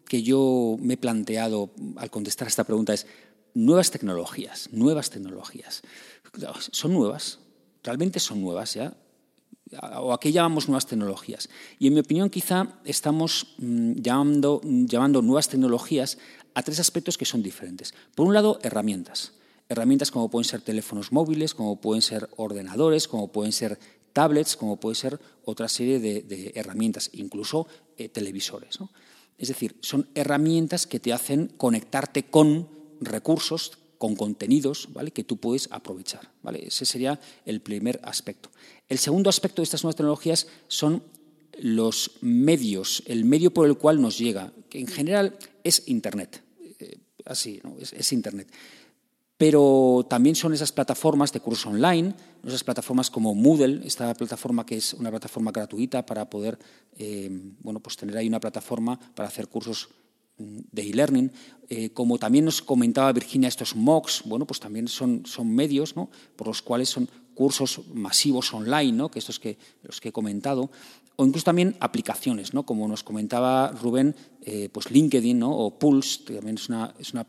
que 0.06 0.22
yo 0.22 0.78
me 0.80 0.94
he 0.94 0.98
planteado 0.98 1.72
al 1.96 2.12
contestar 2.12 2.48
esta 2.48 2.66
pregunta 2.66 2.94
es, 2.94 3.08
nuevas 3.54 3.92
tecnologías, 3.92 4.70
nuevas 4.72 5.10
tecnologías. 5.10 5.82
Son 6.72 6.94
nuevas, 6.94 7.40
realmente 7.84 8.20
son 8.20 8.42
nuevas, 8.42 8.74
¿ya? 8.74 8.94
o 10.02 10.14
a 10.14 10.20
qué 10.20 10.32
llamamos 10.32 10.68
nuevas 10.68 10.88
tecnologías. 10.88 11.50
Y 11.78 11.88
en 11.88 11.94
mi 11.94 12.00
opinión 12.00 12.30
quizá 12.30 12.80
estamos 12.86 13.56
mm, 13.58 13.94
llamando, 14.02 14.62
llamando 14.64 15.22
nuevas 15.22 15.50
tecnologías 15.50 16.18
a 16.54 16.64
tres 16.64 16.80
aspectos 16.80 17.18
que 17.18 17.26
son 17.26 17.44
diferentes. 17.44 17.94
Por 18.16 18.28
un 18.28 18.34
lado, 18.34 18.60
herramientas. 18.64 19.34
Herramientas 19.68 20.10
como 20.10 20.30
pueden 20.30 20.46
ser 20.46 20.62
teléfonos 20.62 21.12
móviles, 21.12 21.54
como 21.54 21.80
pueden 21.80 22.02
ser 22.02 22.28
ordenadores, 22.38 23.08
como 23.08 23.32
pueden 23.32 23.52
ser 23.52 23.80
tablets, 24.14 24.56
como 24.56 24.80
puede 24.80 24.96
ser 24.96 25.20
otra 25.46 25.68
serie 25.68 26.00
de, 26.00 26.52
herramientas, 26.56 27.12
incluso 27.14 27.68
eh, 27.98 28.10
televisores. 28.10 28.80
Es 29.38 29.48
decir, 29.48 29.78
son 29.82 30.10
herramientas 30.16 30.88
que 30.88 31.00
te 31.00 31.14
hacen 31.14 31.48
conectarte 31.56 32.24
con 32.24 32.68
recursos, 33.00 33.78
con 34.00 34.16
contenidos 34.16 34.88
¿vale? 34.94 35.12
que 35.12 35.24
tú 35.24 35.38
puedes 35.38 35.68
aprovechar. 35.72 36.32
¿vale? 36.42 36.66
Ese 36.66 36.86
sería 36.86 37.20
el 37.46 37.62
primer 37.62 38.00
aspecto. 38.04 38.50
El 38.88 38.98
segundo 38.98 39.30
aspecto 39.30 39.62
de 39.62 39.66
estas 39.66 39.84
nuevas 39.84 39.98
tecnologías 39.98 40.48
son 40.68 41.04
los 41.60 42.12
medios, 42.22 43.04
el 43.06 43.26
medio 43.26 43.54
por 43.54 43.68
el 43.68 43.78
cual 43.78 44.02
nos 44.02 44.18
llega, 44.18 44.54
que 44.70 44.80
en 44.80 44.88
general 44.88 45.38
es 45.64 45.84
Internet. 45.88 46.42
Eh, 46.80 46.98
así, 47.26 47.62
es, 47.80 48.14
Internet. 48.14 48.48
Pero 49.38 50.06
también 50.10 50.36
son 50.36 50.54
esas 50.54 50.72
plataformas 50.72 51.34
de 51.34 51.42
cursos 51.42 51.66
online, 51.66 52.14
esas 52.46 52.64
plataformas 52.64 53.10
como 53.10 53.36
Moodle, 53.36 53.86
esta 53.86 54.14
plataforma 54.14 54.66
que 54.66 54.78
es 54.78 54.94
una 54.94 55.10
plataforma 55.10 55.52
gratuita 55.52 56.06
para 56.06 56.30
poder 56.30 56.58
eh, 56.98 57.30
bueno, 57.60 57.82
pues 57.82 57.98
tener 57.98 58.16
ahí 58.16 58.28
una 58.28 58.40
plataforma 58.40 58.98
para 59.14 59.28
hacer 59.28 59.50
cursos 59.50 59.90
de 60.40 60.82
e-learning. 60.82 61.32
Eh, 61.70 61.92
como 61.92 62.18
también 62.18 62.46
nos 62.46 62.62
comentaba 62.62 63.12
Virginia, 63.12 63.48
estos 63.48 63.76
MOOCs, 63.76 64.24
bueno, 64.26 64.48
pues 64.48 64.60
también 64.60 64.88
son, 64.88 65.24
son 65.26 65.54
medios 65.54 65.96
¿no? 65.96 66.10
por 66.36 66.48
los 66.48 66.62
cuales 66.62 66.90
son 66.90 67.08
cursos 67.36 67.82
masivos 67.94 68.54
online, 68.54 68.94
¿no? 68.94 69.12
que 69.12 69.20
estos 69.20 69.40
que 69.40 69.58
los 69.84 70.02
que 70.02 70.10
he 70.10 70.12
comentado, 70.12 70.72
o 71.16 71.26
incluso 71.26 71.46
también 71.46 71.76
aplicaciones, 71.80 72.54
¿no? 72.54 72.66
como 72.66 72.88
nos 72.88 73.04
comentaba 73.04 73.72
Rubén, 73.72 74.16
eh, 74.42 74.70
pues 74.72 74.90
LinkedIn 74.90 75.38
¿no? 75.38 75.52
o 75.52 75.78
Pulse, 75.78 76.24
que 76.26 76.36
también 76.36 76.58
es 76.58 76.70
es 76.98 77.14
una 77.14 77.28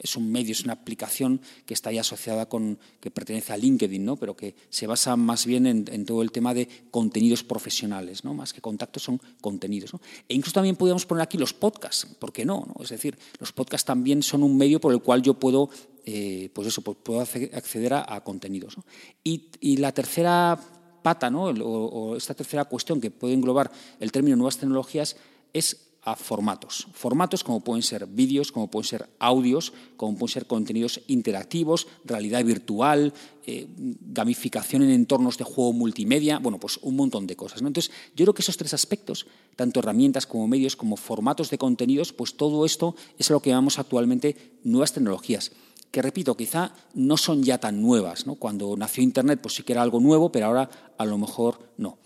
es 0.00 0.16
un 0.16 0.30
medio, 0.30 0.52
es 0.52 0.64
una 0.64 0.74
aplicación 0.74 1.40
que 1.66 1.74
está 1.74 1.90
ahí 1.90 1.98
asociada 1.98 2.48
con, 2.48 2.78
que 3.00 3.10
pertenece 3.10 3.52
a 3.52 3.56
LinkedIn, 3.56 4.04
¿no? 4.04 4.16
pero 4.16 4.36
que 4.36 4.54
se 4.70 4.86
basa 4.86 5.16
más 5.16 5.46
bien 5.46 5.66
en, 5.66 6.04
todo 6.04 6.22
el 6.22 6.32
tema 6.32 6.54
de 6.54 6.68
contenidos 6.90 7.44
profesionales, 7.44 8.24
¿no? 8.24 8.34
más 8.34 8.52
que 8.52 8.60
contactos 8.60 9.02
son 9.02 9.20
contenidos. 9.40 9.92
E 10.28 10.34
incluso 10.34 10.54
también 10.54 10.76
podríamos 10.76 11.06
poner 11.06 11.22
aquí 11.22 11.38
los 11.38 11.54
podcasts, 11.54 12.06
¿por 12.18 12.32
qué 12.32 12.44
no? 12.44 12.74
Es 12.80 12.90
decir, 12.90 13.18
los 13.38 13.52
podcasts 13.52 13.86
también 13.86 14.22
son 14.22 14.42
un 14.42 14.56
medio 14.56 14.80
por 14.80 14.92
el 14.92 15.00
cual 15.00 15.22
yo 15.22 15.34
puedo, 15.34 15.70
eh, 16.04 16.50
pues 16.52 16.68
eso, 16.68 16.82
pues 16.82 16.96
puedo 17.02 17.20
acceder 17.20 17.94
a, 17.94 18.20
contenidos. 18.22 18.76
Y, 19.24 19.76
la 19.78 19.92
tercera 19.92 20.58
pata, 21.02 21.30
¿no? 21.30 21.44
o 21.44 22.16
esta 22.16 22.34
tercera 22.34 22.64
cuestión 22.64 23.00
que 23.00 23.10
puede 23.10 23.34
englobar 23.34 23.70
el 24.00 24.12
término 24.12 24.36
nuevas 24.36 24.58
tecnologías 24.58 25.16
es 25.52 25.87
formatos. 26.16 26.88
Formatos 26.92 27.44
como 27.44 27.60
pueden 27.60 27.82
ser 27.82 28.06
vídeos, 28.06 28.52
como 28.52 28.70
pueden 28.70 28.88
ser 28.88 29.08
audios, 29.18 29.72
como 29.96 30.16
pueden 30.16 30.32
ser 30.32 30.46
contenidos 30.46 31.00
interactivos, 31.06 31.86
realidad 32.04 32.44
virtual, 32.44 33.12
eh, 33.46 33.66
gamificación 33.76 34.82
en 34.82 34.90
entornos 34.90 35.38
de 35.38 35.44
juego 35.44 35.72
multimedia, 35.72 36.38
bueno, 36.38 36.58
pues 36.58 36.78
un 36.82 36.96
montón 36.96 37.26
de 37.26 37.36
cosas. 37.36 37.62
¿no? 37.62 37.68
Entonces, 37.68 37.92
yo 38.14 38.24
creo 38.24 38.34
que 38.34 38.42
esos 38.42 38.56
tres 38.56 38.74
aspectos, 38.74 39.26
tanto 39.56 39.80
herramientas 39.80 40.26
como 40.26 40.46
medios, 40.46 40.76
como 40.76 40.96
formatos 40.96 41.50
de 41.50 41.58
contenidos, 41.58 42.12
pues 42.12 42.36
todo 42.36 42.64
esto 42.64 42.94
es 43.18 43.30
lo 43.30 43.40
que 43.40 43.50
llamamos 43.50 43.78
actualmente 43.78 44.58
nuevas 44.64 44.92
tecnologías 44.92 45.52
que 45.90 46.02
repito, 46.02 46.36
quizá 46.36 46.74
no 46.92 47.16
son 47.16 47.42
ya 47.42 47.58
tan 47.58 47.80
nuevas. 47.80 48.26
¿no? 48.26 48.34
Cuando 48.34 48.76
nació 48.76 49.02
Internet, 49.02 49.40
pues 49.40 49.54
sí 49.54 49.62
que 49.62 49.72
era 49.72 49.82
algo 49.82 50.00
nuevo, 50.00 50.30
pero 50.30 50.46
ahora 50.46 50.68
a 50.98 51.06
lo 51.06 51.16
mejor 51.16 51.72
no. 51.78 51.98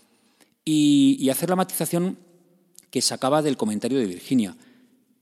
Y 0.65 1.29
hacer 1.29 1.49
la 1.49 1.57
matización 1.57 2.17
que 2.93 3.01
sacaba 3.01 3.41
del 3.41 3.57
comentario 3.57 3.97
de 3.97 4.05
Virginia. 4.05 4.55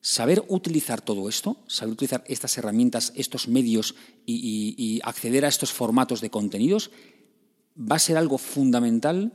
Saber 0.01 0.43
utilizar 0.49 0.99
todo 0.99 1.29
esto, 1.29 1.63
saber 1.67 1.93
utilizar 1.93 2.21
estas 2.27 2.57
herramientas, 2.57 3.13
estos 3.15 3.47
medios 3.47 3.95
y, 4.25 4.99
acceder 5.05 5.45
a 5.45 5.47
estos 5.47 5.71
formatos 5.71 6.19
de 6.19 6.29
contenidos, 6.29 6.91
va 7.79 7.95
a 7.95 7.99
ser 7.99 8.17
algo 8.17 8.37
fundamental, 8.37 9.31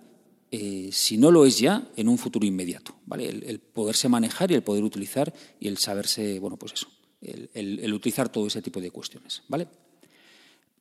eh, 0.51 0.91
si 0.93 1.17
no 1.17 1.31
lo 1.31 1.47
es 1.47 1.59
ya, 1.59 1.89
en 1.97 2.11
un 2.11 2.19
futuro 2.19 2.45
inmediato. 2.45 2.95
¿vale? 3.07 3.27
El, 3.27 3.59
poderse 3.59 4.07
manejar 4.11 4.51
y 4.51 4.55
el 4.55 4.63
poder 4.63 4.85
utilizar 4.85 5.33
y 5.59 5.69
el 5.69 5.79
saberse, 5.79 6.39
bueno, 6.39 6.59
pues 6.59 6.75
eso, 6.75 6.89
el, 7.23 7.91
utilizar 7.95 8.29
todo 8.29 8.49
ese 8.49 8.61
tipo 8.61 8.83
de 8.83 8.91
cuestiones. 8.91 9.45
¿vale? 9.49 9.67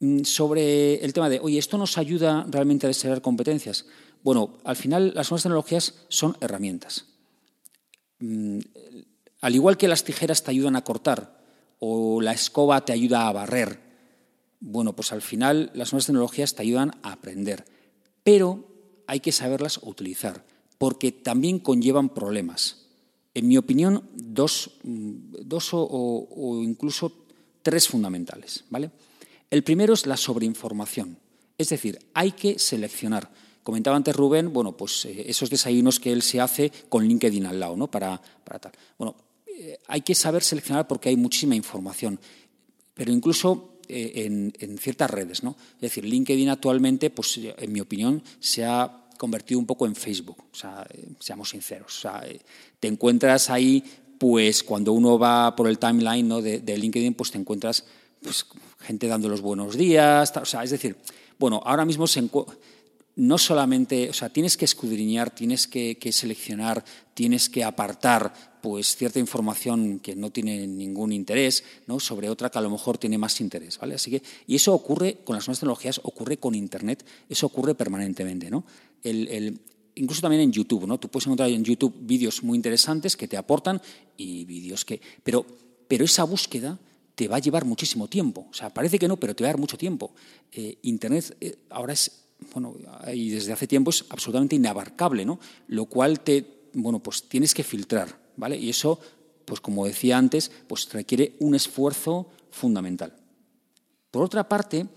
Mm, 0.02 0.24
sobre 0.24 0.96
el 0.96 1.14
tema 1.14 1.30
de, 1.30 1.40
oye, 1.40 1.58
¿esto 1.58 1.78
nos 1.78 1.98
ayuda 1.98 2.46
realmente 2.50 2.86
a 2.86 2.90
desarrollar 2.90 3.22
competencias? 3.22 3.86
Bueno, 4.24 4.58
al 4.66 4.76
final 4.76 5.14
las 5.16 5.32
nuevas 5.32 5.44
tecnologías 5.44 5.94
son 6.10 6.36
herramientas. 6.42 7.15
Mm, 8.20 8.60
al 9.42 9.56
igual 9.56 9.78
que 9.78 9.88
las 9.88 10.04
tijeras 10.04 10.44
te 10.44 10.52
ayudan 10.52 10.76
a 10.76 10.84
cortar 10.84 11.44
o 11.80 12.22
la 12.22 12.32
escoba 12.32 12.84
te 12.86 12.94
ayuda 12.94 13.28
a 13.28 13.32
barrer, 13.32 13.80
bueno, 14.60 14.96
pues 14.96 15.12
al 15.12 15.22
final 15.22 15.70
las 15.74 15.92
nuevas 15.92 16.08
tecnologías 16.08 16.56
te 16.56 16.64
ayudan 16.64 16.92
a 17.04 17.12
aprender, 17.12 17.66
pero 18.24 18.68
hay 19.08 19.20
que 19.20 19.32
saberlas 19.32 19.80
utilizar, 19.84 20.44
porque 20.78 21.12
también 21.12 21.60
conllevan 21.60 22.10
problemas. 22.10 22.88
En 23.34 23.48
mi 23.48 23.58
opinión, 23.58 24.10
dos, 24.14 24.72
mm, 24.84 25.36
o, 25.72 26.62
incluso 26.64 27.12
tres 27.62 27.88
fundamentales. 27.88 28.64
¿vale? 28.70 28.92
El 29.50 29.64
primero 29.64 29.94
es 29.94 30.06
la 30.06 30.18
sobreinformación, 30.18 31.20
es 31.58 31.70
decir, 31.70 32.00
hay 32.14 32.32
que 32.32 32.58
seleccionar. 32.60 33.30
Comentaba 33.66 33.98
antes 33.98 34.16
Rubén, 34.16 34.54
bueno, 34.54 34.78
pues 34.78 35.06
eh, 35.06 35.26
esos 35.28 35.50
desayunos 35.50 36.00
que 36.00 36.12
él 36.12 36.22
se 36.22 36.40
hace 36.40 36.72
con 36.88 37.04
LinkedIn 37.04 37.48
al 37.48 37.60
lado, 37.60 37.76
¿no? 37.76 37.90
Para, 37.90 38.22
para 38.44 38.60
tal. 38.60 38.72
Bueno, 38.96 39.16
eh, 39.48 39.80
hay 39.88 40.02
que 40.02 40.14
saber 40.14 40.44
seleccionar 40.44 40.88
porque 40.88 41.10
hay 41.10 41.16
muchísima 41.16 41.56
información, 41.56 42.20
pero 42.94 43.12
incluso 43.12 43.80
eh, 43.88 44.52
en, 44.60 44.78
ciertas 44.78 45.10
redes, 45.10 45.42
¿no? 45.42 45.56
Es 45.78 45.82
decir, 45.82 46.06
LinkedIn 46.06 46.48
actualmente, 46.50 47.10
pues 47.10 47.40
en 47.58 47.72
mi 47.72 47.80
opinión, 47.80 48.22
se 48.40 48.64
ha 48.64 49.08
convertido 49.18 49.60
un 49.60 49.66
poco 49.66 49.88
en 49.88 49.96
Facebook. 49.96 50.44
Seamos 51.20 51.50
sinceros. 51.50 52.08
Te 52.80 52.88
encuentras 52.88 53.50
ahí, 53.50 53.84
pues 54.20 54.62
cuando 54.62 54.94
uno 54.94 55.18
va 55.18 55.56
por 55.56 55.68
el 55.68 55.80
timeline 55.80 56.28
¿no? 56.28 56.40
de, 56.40 56.60
de 56.60 56.78
LinkedIn, 56.78 57.16
pues 57.16 57.32
te 57.32 57.40
encuentras 57.40 57.84
pues, 58.22 58.46
gente 58.82 59.08
dando 59.08 59.28
los 59.28 59.42
buenos 59.42 59.76
días. 59.76 60.32
O 60.38 60.46
sea, 60.46 60.64
es 60.64 60.70
decir, 60.70 60.96
bueno, 61.40 61.64
ahora 61.66 61.84
mismo 61.84 62.06
se 62.06 62.20
encuentra 62.20 62.56
no 63.16 63.38
solamente, 63.38 64.10
o 64.10 64.14
sea, 64.14 64.30
tienes 64.30 64.58
que 64.58 64.66
escudriñar, 64.66 65.30
tienes 65.30 65.68
que, 65.68 65.98
seleccionar, 66.12 66.84
tienes 67.14 67.50
que 67.50 67.64
apartar 67.64 68.34
pues 68.62 68.96
cierta 68.96 69.20
información 69.20 70.00
que 70.00 70.16
no 70.16 70.32
tiene 70.32 70.68
ningún 70.68 71.12
interés, 71.12 71.64
¿no? 71.88 72.00
sobre 72.00 72.30
otra 72.30 72.50
que 72.50 72.58
a 72.58 72.62
lo 72.62 72.70
mejor 72.70 72.98
tiene 72.98 73.18
más 73.18 73.40
interés, 73.40 73.78
¿vale? 73.78 73.96
Así 73.96 74.10
que 74.10 74.24
y 74.48 74.56
eso 74.56 74.74
ocurre 74.74 75.20
con 75.24 75.36
las 75.36 75.48
nuevas 75.48 75.60
tecnologías, 75.60 76.02
ocurre 76.04 76.38
con 76.38 76.56
internet, 76.56 77.06
eso 77.30 77.46
ocurre 77.46 77.76
permanentemente, 77.76 78.50
¿no? 78.50 78.66
incluso 79.98 80.22
también 80.22 80.42
en 80.42 80.52
YouTube, 80.52 80.88
¿no? 80.88 81.00
Tú 81.00 81.08
puedes 81.08 81.26
encontrar 81.26 81.50
en 81.50 81.64
YouTube 81.64 81.96
vídeos 82.02 82.44
muy 82.44 82.58
interesantes 82.58 83.16
que 83.16 83.30
te 83.30 83.38
aportan 83.38 83.82
y 84.18 84.44
vídeos 84.44 84.84
que 84.84 85.00
pero 85.24 85.46
pero 85.88 86.06
esa 86.06 86.24
búsqueda 86.24 86.80
te 87.16 87.28
va 87.28 87.38
a 87.38 87.40
llevar 87.40 87.66
muchísimo 87.66 88.08
tiempo. 88.08 88.48
O 88.50 88.54
sea, 88.54 88.74
parece 88.74 89.00
que 89.00 89.08
no, 89.08 89.18
pero 89.18 89.36
te 89.36 89.44
va 89.44 89.50
a 89.50 89.54
dar 89.54 89.60
mucho 89.60 89.78
tiempo. 89.78 90.14
Eh, 90.52 90.78
internet 90.82 91.38
eh, 91.40 91.56
ahora 91.70 91.94
es 91.94 92.25
bueno, 92.54 92.76
y 93.14 93.30
desde 93.30 93.54
hace 93.54 93.68
tiempo 93.68 93.90
es 93.90 94.06
absolutamente 94.10 94.56
inabarcable, 94.56 95.26
¿no? 95.26 95.40
Lo 95.68 95.86
cual 95.86 96.20
te, 96.22 96.70
bueno, 96.74 97.00
pues 97.02 97.28
tienes 97.28 97.54
que 97.54 97.64
filtrar, 97.64 98.20
¿vale? 98.38 98.58
Y 98.58 98.70
eso, 98.70 99.00
pues 99.46 99.60
como 99.60 99.86
decía 99.86 100.18
antes, 100.18 100.52
pues 100.68 100.92
requiere 100.92 101.36
un 101.40 101.56
esfuerzo 101.56 102.30
fundamental. 102.52 103.16
Por 104.12 104.24
otra 104.24 104.48
parte, 104.48 104.88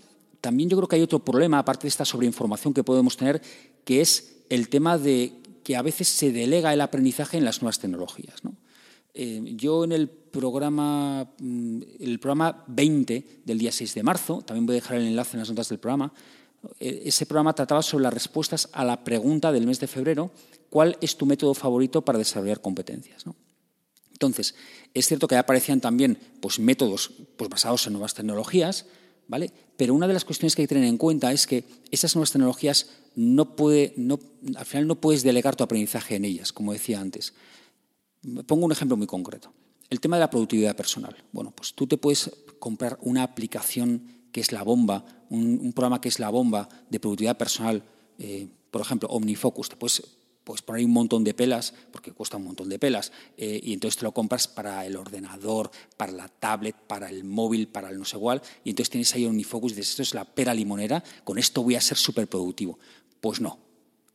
también 0.41 0.69
yo 0.69 0.77
creo 0.77 0.87
que 0.87 0.95
hay 0.95 1.01
otro 1.01 1.19
problema, 1.23 1.59
aparte 1.59 1.83
de 1.83 1.89
esta 1.89 2.05
sobreinformación 2.05 2.73
que 2.73 2.83
podemos 2.83 3.17
tener, 3.17 3.41
que 3.83 4.01
es 4.01 4.43
el 4.49 4.69
tema 4.69 4.97
de 4.97 5.33
que 5.63 5.75
a 5.75 5.81
veces 5.81 6.07
se 6.07 6.31
delega 6.31 6.73
el 6.73 6.81
aprendizaje 6.81 7.37
en 7.37 7.45
las 7.45 7.61
nuevas 7.61 7.79
tecnologías. 7.79 8.43
¿no? 8.43 8.55
Eh, 9.13 9.53
yo 9.55 9.83
en 9.83 9.91
el 9.91 10.07
programa, 10.09 11.29
mm, 11.39 11.81
el 11.99 12.19
programa 12.19 12.63
20 12.67 13.41
del 13.45 13.57
día 13.57 13.71
6 13.71 13.93
de 13.95 14.03
marzo, 14.03 14.41
también 14.41 14.65
voy 14.65 14.75
a 14.75 14.81
dejar 14.81 14.97
el 14.97 15.07
enlace 15.07 15.35
en 15.35 15.39
las 15.39 15.49
notas 15.49 15.69
del 15.69 15.79
programa, 15.79 16.13
ese 16.79 17.25
programa 17.25 17.53
trataba 17.53 17.81
sobre 17.81 18.03
las 18.03 18.13
respuestas 18.13 18.69
a 18.73 18.83
la 18.83 19.03
pregunta 19.03 19.51
del 19.51 19.67
mes 19.67 19.79
de 19.79 19.87
febrero, 19.87 20.31
¿cuál 20.69 20.97
es 21.01 21.15
tu 21.17 21.25
método 21.25 21.53
favorito 21.53 22.01
para 22.03 22.17
desarrollar 22.17 22.61
competencias? 22.61 23.25
Entonces, 24.11 24.55
es 24.93 25.07
cierto 25.07 25.27
que 25.27 25.35
aparecían 25.37 25.81
también 25.81 26.17
pues, 26.41 26.59
métodos 26.59 27.11
pues, 27.37 27.49
basados 27.49 27.87
en 27.87 27.93
nuevas 27.93 28.13
tecnologías, 28.13 28.85
¿vale? 29.27 29.51
pero 29.79 29.93
una 29.93 30.07
de 30.07 30.13
las 30.13 30.25
cuestiones 30.25 30.55
que 30.55 30.63
hay 30.63 30.67
que 30.67 30.75
tener 30.75 30.89
en 30.89 30.97
cuenta 30.97 31.31
es 31.31 31.47
que 31.47 31.63
esas 31.89 32.13
nuevas 32.13 32.33
tecnologías 32.33 32.87
no 33.15 33.55
puede, 33.55 33.93
no, 33.95 34.19
al 34.57 34.65
final 34.65 34.87
no 34.87 34.95
puedes 34.95 35.23
delegar 35.23 35.55
tu 35.55 35.63
aprendizaje 35.63 36.15
en 36.15 36.25
ellas, 36.25 36.51
como 36.51 36.73
decía 36.73 36.99
antes. 36.99 37.33
Pongo 38.45 38.65
un 38.65 38.73
ejemplo 38.73 38.97
muy 38.97 39.07
concreto. 39.07 39.53
El 39.89 40.01
tema 40.01 40.17
de 40.17 40.19
la 40.19 40.29
productividad 40.29 40.75
personal. 40.75 41.15
Bueno, 41.31 41.51
pues 41.55 41.73
tú 41.73 41.87
te 41.87 41.95
puedes 41.95 42.29
comprar 42.59 42.97
una 43.01 43.23
aplicación 43.23 44.18
que 44.31 44.41
es 44.41 44.51
la 44.51 44.63
bomba, 44.63 45.05
un, 45.29 45.73
programa 45.73 46.01
que 46.01 46.09
es 46.09 46.19
la 46.19 46.29
bomba 46.29 46.69
de 46.89 46.99
productividad 46.99 47.37
personal, 47.37 47.83
eh, 48.17 48.47
por 48.71 48.81
ejemplo, 48.81 49.09
OmniFocus, 49.09 49.69
te 49.69 49.75
puedes, 49.75 50.01
poner 50.65 50.83
un 50.83 50.91
montón 50.91 51.23
de 51.23 51.33
pelas, 51.33 51.73
porque 51.91 52.11
cuesta 52.11 52.37
un 52.37 52.45
montón 52.45 52.69
de 52.69 52.79
pelas, 52.79 53.11
eh, 53.37 53.59
y 53.63 53.73
entonces 53.73 53.97
te 53.99 54.03
lo 54.03 54.11
compras 54.11 54.47
para 54.47 54.85
el 54.85 54.95
ordenador, 54.95 55.69
para 55.95 56.11
la 56.11 56.27
tablet, 56.27 56.75
para 56.75 57.09
el 57.09 57.23
móvil, 57.23 57.67
para 57.67 57.89
el 57.89 57.99
no 57.99 58.05
sé 58.05 58.17
cuál, 58.17 58.41
y 58.63 58.71
entonces 58.71 58.89
tienes 58.89 59.13
ahí 59.13 59.25
OmniFocus 59.25 59.73
y 59.73 59.75
dices, 59.75 59.91
esto 59.91 60.01
es 60.01 60.13
la 60.13 60.25
pera 60.25 60.53
limonera, 60.53 61.03
con 61.23 61.37
esto 61.37 61.61
voy 61.61 61.75
a 61.75 61.81
ser 61.81 61.97
súper 61.97 62.27
productivo. 62.27 62.79
Pues 63.21 63.41
no, 63.41 63.59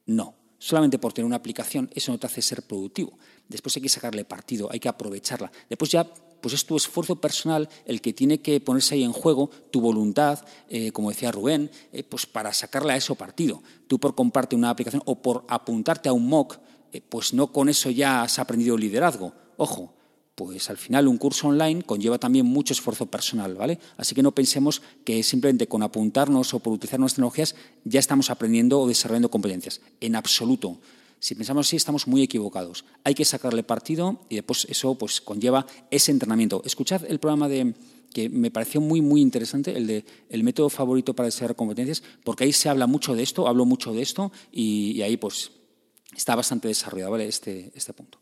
no. 0.06 0.34
Solamente 0.58 0.98
por 0.98 1.12
tener 1.12 1.26
una 1.26 1.36
aplicación 1.36 1.90
eso 1.94 2.10
no 2.10 2.18
te 2.18 2.26
hace 2.26 2.40
ser 2.40 2.62
productivo. 2.62 3.18
Después 3.48 3.76
hay 3.76 3.82
que 3.82 3.88
sacarle 3.90 4.24
partido, 4.24 4.72
hay 4.72 4.80
que 4.80 4.88
aprovecharla. 4.88 5.52
Después 5.68 5.90
ya 5.90 6.10
pues 6.44 6.52
es 6.52 6.66
tu 6.66 6.76
esfuerzo 6.76 7.16
personal 7.16 7.70
el 7.86 8.02
que 8.02 8.12
tiene 8.12 8.42
que 8.42 8.60
ponerse 8.60 8.96
ahí 8.96 9.02
en 9.02 9.14
juego, 9.14 9.48
tu 9.70 9.80
voluntad, 9.80 10.44
eh, 10.68 10.92
como 10.92 11.08
decía 11.08 11.32
Rubén, 11.32 11.70
eh, 11.90 12.02
pues 12.02 12.26
para 12.26 12.52
sacarle 12.52 12.92
a 12.92 12.96
eso 12.96 13.14
partido. 13.14 13.62
Tú 13.86 13.98
por 13.98 14.14
comparte 14.14 14.54
una 14.54 14.68
aplicación 14.68 15.00
o 15.06 15.22
por 15.22 15.46
apuntarte 15.48 16.10
a 16.10 16.12
un 16.12 16.28
MOOC, 16.28 16.58
eh, 16.92 17.00
pues 17.00 17.32
no 17.32 17.50
con 17.50 17.70
eso 17.70 17.88
ya 17.88 18.20
has 18.20 18.38
aprendido 18.38 18.76
liderazgo. 18.76 19.32
Ojo, 19.56 19.94
pues 20.34 20.68
al 20.68 20.76
final 20.76 21.08
un 21.08 21.16
curso 21.16 21.48
online 21.48 21.82
conlleva 21.82 22.18
también 22.18 22.44
mucho 22.44 22.74
esfuerzo 22.74 23.06
personal, 23.06 23.54
¿vale? 23.54 23.78
Así 23.96 24.14
que 24.14 24.22
no 24.22 24.32
pensemos 24.32 24.82
que 25.02 25.22
simplemente 25.22 25.66
con 25.66 25.82
apuntarnos 25.82 26.52
o 26.52 26.60
por 26.60 26.74
utilizar 26.74 27.00
nuestras 27.00 27.16
tecnologías 27.16 27.54
ya 27.84 28.00
estamos 28.00 28.28
aprendiendo 28.28 28.82
o 28.82 28.86
desarrollando 28.86 29.30
competencias. 29.30 29.80
En 29.98 30.14
absoluto. 30.14 30.78
Si 31.24 31.34
pensamos 31.34 31.66
así, 31.66 31.76
estamos 31.76 32.06
muy 32.06 32.22
equivocados. 32.22 32.84
Hay 33.02 33.14
que 33.14 33.24
sacarle 33.24 33.62
partido 33.62 34.20
y 34.28 34.34
después 34.34 34.66
eso 34.68 34.94
pues, 34.96 35.22
conlleva 35.22 35.66
ese 35.90 36.12
entrenamiento. 36.12 36.60
Escuchad 36.66 37.02
el 37.08 37.18
programa 37.18 37.48
de, 37.48 37.72
que 38.12 38.28
me 38.28 38.50
pareció 38.50 38.82
muy, 38.82 39.00
muy 39.00 39.22
interesante, 39.22 39.74
el 39.74 39.86
de 39.86 40.04
el 40.28 40.44
método 40.44 40.68
favorito 40.68 41.14
para 41.14 41.28
desarrollar 41.28 41.56
competencias, 41.56 42.02
porque 42.24 42.44
ahí 42.44 42.52
se 42.52 42.68
habla 42.68 42.86
mucho 42.86 43.14
de 43.14 43.22
esto, 43.22 43.48
hablo 43.48 43.64
mucho 43.64 43.94
de 43.94 44.02
esto, 44.02 44.32
y, 44.52 45.00
ahí 45.00 45.16
pues 45.16 45.50
está 46.14 46.36
bastante 46.36 46.68
desarrollado 46.68 47.12
¿vale? 47.12 47.26
este, 47.26 47.72
este 47.74 47.94
punto. 47.94 48.20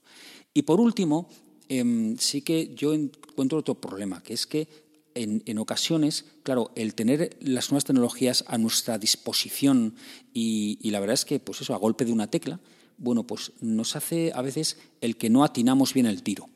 Y 0.55 0.63
por 0.63 0.79
último, 0.79 1.29
em, 1.69 2.17
sí 2.19 2.43
que 2.43 2.73
yo 2.73 2.95
encuentro 2.95 3.59
otro 3.59 3.75
problema, 3.75 4.23
que 4.23 4.35
es 4.35 4.47
que 4.47 4.69
en, 5.17 5.59
ocasiones, 5.59 6.25
claro, 6.45 6.71
el 6.77 6.95
tener 6.95 7.37
las 7.41 7.73
nuevas 7.73 7.85
tecnologías 7.85 8.45
a 8.47 8.59
nuestra 8.59 8.97
disposición 8.97 9.97
y, 10.33 10.89
la 10.89 11.01
verdad 11.01 11.15
es 11.15 11.25
que, 11.25 11.41
pues 11.41 11.61
eso, 11.63 11.75
a 11.75 11.79
golpe 11.79 12.05
de 12.05 12.13
una 12.13 12.31
tecla, 12.31 12.61
bueno, 12.99 13.27
pues 13.27 13.53
nos 13.61 13.97
hace 13.97 14.33
a 14.35 14.43
veces 14.43 14.79
el 15.01 15.17
que 15.17 15.31
no 15.31 15.45
atinamos 15.45 15.95
bien 15.95 16.07
el 16.07 16.23
tiro. 16.23 16.49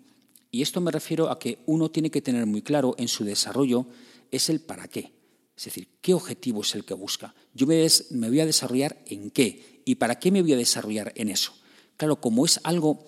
Y 0.50 0.62
esto 0.62 0.80
me 0.80 0.90
refiero 0.90 1.30
a 1.30 1.38
que 1.38 1.58
uno 1.66 1.90
tiene 1.90 2.10
que 2.10 2.22
tener 2.22 2.46
muy 2.46 2.62
claro 2.62 2.94
en 2.98 3.08
su 3.08 3.24
desarrollo 3.24 3.86
es 4.30 4.48
el 4.48 4.60
para 4.60 4.88
qué. 4.88 5.12
Es 5.56 5.64
decir, 5.64 5.88
¿qué 6.00 6.14
objetivo 6.14 6.60
es 6.60 6.74
el 6.74 6.84
que 6.84 6.94
busca? 6.94 7.34
Yo 7.54 7.66
me, 7.66 7.88
voy 8.28 8.40
a 8.40 8.46
desarrollar 8.46 9.02
en 9.06 9.30
qué 9.30 9.82
y 9.84 9.94
para 9.94 10.18
qué 10.18 10.30
me 10.30 10.42
voy 10.42 10.52
a 10.52 10.56
desarrollar 10.56 11.12
en 11.16 11.30
eso. 11.30 11.52
Claro, 11.96 12.20
como 12.20 12.44
es 12.44 12.60
algo 12.62 13.04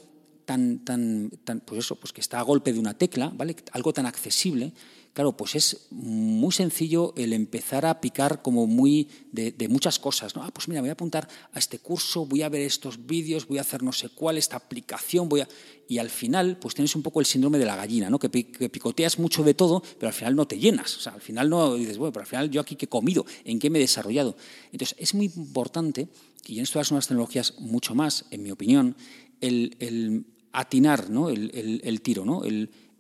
tan, 0.49 0.79
tan, 0.79 1.29
tan 1.45 1.61
pues 1.61 1.81
eso, 1.81 1.97
pues 1.97 2.15
que 2.15 2.23
está 2.23 2.41
a 2.41 2.43
golpe 2.43 2.73
de 2.73 2.79
una 2.79 2.97
tecla, 2.97 3.31
¿vale? 3.37 3.55
Algo 3.73 3.93
tan 3.93 4.07
accesible, 4.07 4.73
claro, 5.13 5.37
pues 5.37 5.55
es 5.57 5.89
muy 5.91 6.53
sencillo 6.53 7.13
el 7.19 7.35
empezar 7.35 7.85
a 7.85 8.01
picar 8.01 8.41
como 8.41 8.67
muy 8.67 9.11
de, 9.31 9.69
muchas 9.69 9.99
cosas. 9.99 10.35
¿no? 10.35 10.43
Ah, 10.43 10.51
pues 10.51 10.67
mira, 10.67 10.81
voy 10.81 10.89
a 10.89 10.95
apuntar 10.95 11.29
a 11.53 11.59
este 11.59 11.81
curso, 11.81 12.25
voy 12.25 12.41
a 12.41 12.49
ver 12.49 12.63
estos 12.63 13.05
vídeos, 13.05 13.47
voy 13.47 13.59
a 13.59 13.61
hacer 13.61 13.83
no 13.83 13.93
sé 13.93 14.09
cuál, 14.09 14.39
esta 14.39 14.57
aplicación, 14.57 15.29
voy 15.29 15.43
a... 15.43 15.49
Y 15.87 15.99
al 15.99 16.09
final, 16.09 16.57
pues 16.57 16.75
tienes 16.75 16.97
un 16.97 17.03
poco 17.03 17.21
el 17.21 17.27
síndrome 17.27 17.59
de 17.59 17.67
la 17.67 17.77
gallina, 17.77 18.09
¿no? 18.09 18.19
que, 18.19 18.31
picoteas 18.31 19.19
mucho 19.19 19.43
de 19.43 19.53
todo, 19.53 19.83
pero 19.99 20.09
al 20.09 20.15
final 20.15 20.35
no 20.35 20.47
te 20.47 20.59
llenas. 20.59 20.97
O 20.97 21.01
sea, 21.01 21.13
al 21.13 21.21
final 21.21 21.51
no 21.51 21.75
dices, 21.75 21.99
bueno, 21.99 22.13
pero 22.13 22.23
al 22.23 22.29
final 22.29 22.51
yo 22.51 22.63
aquí 22.63 22.75
qué 22.77 22.87
he 22.87 22.89
comido, 22.89 23.27
en 23.45 23.59
qué 23.59 23.69
me 23.69 23.79
he 23.79 23.83
desarrollado. 23.83 24.35
Entonces, 24.73 24.97
es 24.99 25.13
muy 25.13 25.27
importante, 25.27 26.09
y 26.47 26.57
en 26.57 26.63
esto 26.63 26.79
las 26.79 26.91
nuevas 26.91 27.07
tecnologías 27.07 27.59
mucho 27.59 27.95
más, 27.95 28.25
en 28.31 28.43
mi 28.43 28.51
opinión, 28.51 28.97
el, 29.41 30.27
atinar 30.53 31.11
¿no? 31.11 31.31
el, 31.31 32.01
tiro, 32.03 32.25
¿no? 32.25 32.43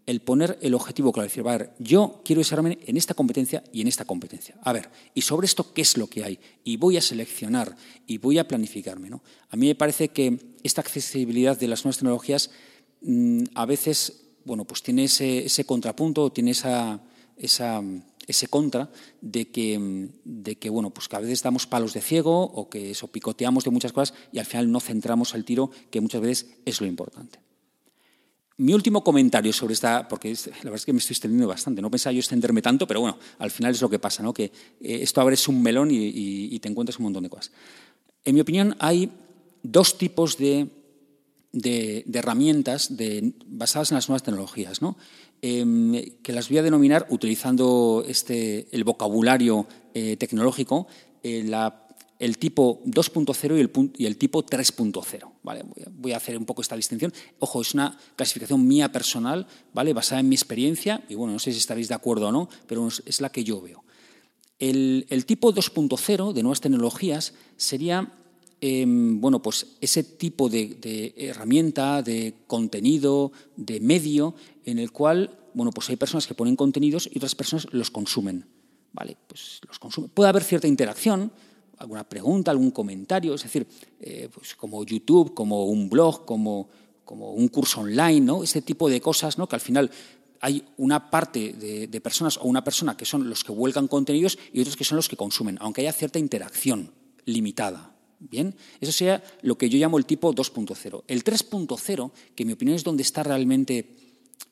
el 0.08 0.20
poner 0.22 0.58
el 0.62 0.72
objetivo 0.72 1.12
claro, 1.12 1.28
decir, 1.28 1.46
a 1.46 1.58
ver, 1.58 1.74
yo 1.78 2.22
quiero 2.24 2.40
desarrollarme 2.40 2.78
en 2.86 2.96
esta 2.96 3.12
competencia 3.12 3.62
y 3.74 3.82
en 3.82 3.88
esta 3.88 4.06
competencia. 4.06 4.56
A 4.62 4.72
ver, 4.72 4.88
y 5.12 5.20
sobre 5.20 5.44
esto, 5.44 5.74
¿qué 5.74 5.82
es 5.82 5.98
lo 5.98 6.06
que 6.06 6.24
hay? 6.24 6.40
Y 6.64 6.78
voy 6.78 6.96
a 6.96 7.02
seleccionar 7.02 7.76
y 8.06 8.16
voy 8.16 8.38
a 8.38 8.48
planificarme. 8.48 9.10
¿no? 9.10 9.22
A 9.50 9.56
mí 9.56 9.66
me 9.66 9.74
parece 9.74 10.08
que 10.08 10.38
esta 10.62 10.80
accesibilidad 10.80 11.58
de 11.58 11.68
las 11.68 11.84
nuevas 11.84 11.98
tecnologías 11.98 12.50
mm, 13.02 13.44
a 13.54 13.66
veces, 13.66 14.30
bueno, 14.46 14.64
pues 14.64 14.82
tiene 14.82 15.04
ese, 15.04 15.64
contrapunto, 15.66 16.32
tiene 16.32 16.52
esa, 16.52 17.02
ese 18.28 18.46
contra 18.46 18.90
de 19.20 19.50
que, 19.50 20.08
de 20.24 20.56
que, 20.56 20.70
bueno, 20.70 20.90
pues 20.90 21.08
que 21.08 21.16
a 21.16 21.20
veces 21.20 21.42
damos 21.42 21.66
palos 21.66 21.94
de 21.94 22.00
ciego 22.00 22.44
o 22.44 22.68
que 22.68 22.92
eso 22.92 23.08
picoteamos 23.08 23.64
de 23.64 23.70
muchas 23.70 23.92
cosas 23.92 24.14
y 24.30 24.38
al 24.38 24.46
final 24.46 24.70
no 24.70 24.80
centramos 24.80 25.34
el 25.34 25.44
tiro, 25.44 25.70
que 25.90 26.00
muchas 26.00 26.20
veces 26.20 26.46
es 26.64 26.80
lo 26.80 26.86
importante. 26.86 27.40
Mi 28.58 28.74
último 28.74 29.02
comentario 29.04 29.52
sobre 29.52 29.74
esta, 29.74 30.06
porque 30.08 30.30
la 30.34 30.56
verdad 30.56 30.74
es 30.74 30.84
que 30.84 30.92
me 30.92 30.98
estoy 30.98 31.14
extendiendo 31.14 31.46
bastante, 31.46 31.80
no 31.80 31.90
pensaba 31.90 32.12
yo 32.12 32.18
extenderme 32.18 32.60
tanto, 32.60 32.86
pero 32.86 33.00
bueno, 33.00 33.16
al 33.38 33.50
final 33.50 33.72
es 33.72 33.80
lo 33.80 33.88
que 33.88 34.00
pasa, 34.00 34.22
¿no? 34.22 34.34
que 34.34 34.44
eh, 34.44 34.50
esto 34.80 35.20
abres 35.20 35.48
un 35.48 35.62
melón 35.62 35.88
y, 35.90 36.58
te 36.58 36.68
encuentras 36.68 36.98
un 36.98 37.04
montón 37.04 37.22
de 37.22 37.30
cosas. 37.30 37.52
En 38.24 38.34
mi 38.34 38.40
opinión, 38.40 38.76
hay 38.80 39.10
dos 39.62 39.96
tipos 39.96 40.36
de, 40.36 40.66
herramientas 41.52 42.92
basadas 43.46 43.90
en 43.90 43.96
las 43.96 44.08
nuevas 44.08 44.22
tecnologías, 44.22 44.82
¿no? 44.82 44.96
Em, 45.40 45.92
que 46.22 46.32
las 46.32 46.48
voy 46.48 46.58
a 46.58 46.62
denominar, 46.62 47.06
utilizando 47.10 48.04
este, 48.06 48.66
el 48.72 48.84
vocabulario 48.84 49.66
eh, 49.94 50.16
tecnológico, 50.16 50.88
eh, 51.22 51.48
el 52.18 52.38
tipo 52.38 52.82
2.0 52.84 53.56
y 53.56 53.60
el, 53.60 54.06
el 54.06 54.16
tipo 54.16 54.44
3.0. 54.44 55.30
¿vale? 55.44 55.64
Voy 55.92 56.12
a 56.12 56.16
hacer 56.16 56.36
un 56.36 56.44
poco 56.44 56.62
esta 56.62 56.74
distinción. 56.74 57.12
Ojo, 57.38 57.60
es 57.62 57.74
una 57.74 57.96
clasificación 58.16 58.66
mía 58.66 58.90
personal, 58.90 59.46
¿vale? 59.72 59.92
basada 59.92 60.20
en 60.20 60.28
mi 60.28 60.34
experiencia, 60.34 61.04
y 61.08 61.14
bueno, 61.14 61.34
no 61.34 61.38
sé 61.38 61.52
si 61.52 61.58
estaréis 61.58 61.88
de 61.88 61.94
acuerdo 61.94 62.28
o 62.28 62.32
no, 62.32 62.48
pero 62.66 62.88
es 62.88 63.20
la 63.20 63.30
que 63.30 63.44
yo 63.44 63.60
veo. 63.60 63.84
El, 64.58 65.24
tipo 65.24 65.54
2.0 65.54 66.32
de 66.32 66.42
nuevas 66.42 66.60
tecnologías 66.60 67.34
sería 67.56 68.12
em, 68.60 69.20
bueno, 69.20 69.40
pues 69.40 69.66
ese 69.80 70.02
tipo 70.02 70.48
de, 70.48 71.14
herramienta, 71.16 72.02
de 72.02 72.34
contenido, 72.46 73.32
de 73.56 73.80
medio, 73.80 74.34
en 74.64 74.78
el 74.78 74.92
cual 74.92 75.34
bueno, 75.54 75.72
pues 75.72 75.88
hay 75.90 75.96
personas 75.96 76.26
que 76.26 76.34
ponen 76.34 76.56
contenidos 76.56 77.08
y 77.12 77.18
otras 77.18 77.34
personas 77.34 77.66
los 77.72 77.90
consumen. 77.90 78.46
¿vale? 78.92 79.16
Pues 79.26 79.60
los 79.66 79.78
consumen. 79.78 80.10
Puede 80.10 80.28
haber 80.28 80.42
cierta 80.42 80.66
interacción, 80.66 81.32
alguna 81.78 82.04
pregunta, 82.08 82.50
algún 82.50 82.70
comentario, 82.70 83.34
es 83.34 83.42
decir, 83.42 83.66
eh, 84.00 84.28
pues 84.32 84.54
como 84.54 84.84
YouTube, 84.84 85.34
como 85.34 85.66
un 85.66 85.88
blog, 85.88 86.24
como, 86.24 86.68
como 87.04 87.32
un 87.32 87.48
curso 87.48 87.80
online, 87.80 88.20
¿no? 88.20 88.42
Este 88.42 88.62
tipo 88.62 88.88
de 88.88 89.00
cosas, 89.00 89.38
¿no? 89.38 89.48
Que 89.48 89.56
al 89.56 89.60
final 89.60 89.90
hay 90.40 90.64
una 90.76 91.10
parte 91.10 91.52
de, 91.52 92.00
personas 92.00 92.36
o 92.38 92.44
una 92.44 92.62
persona 92.62 92.96
que 92.96 93.04
son 93.04 93.28
los 93.28 93.42
que 93.42 93.52
vuelcan 93.52 93.88
contenidos 93.88 94.38
y 94.52 94.60
otros 94.60 94.76
que 94.76 94.84
son 94.84 94.96
los 94.96 95.08
que 95.08 95.16
consumen, 95.16 95.58
aunque 95.60 95.82
haya 95.82 95.92
cierta 95.92 96.18
interacción 96.18 96.92
limitada. 97.24 97.94
Bien, 98.20 98.54
eso 98.80 98.92
sea 98.92 99.22
lo 99.42 99.56
que 99.56 99.70
yo 99.70 99.78
llamo 99.78 99.98
el 99.98 100.06
tipo 100.06 100.34
2.0. 100.34 101.04
El 101.06 101.24
3.0, 101.24 102.10
que 102.34 102.42
en 102.42 102.46
mi 102.46 102.52
opinión 102.52 102.76
es 102.76 102.84
donde 102.84 103.02
está 103.02 103.22
realmente 103.22 103.96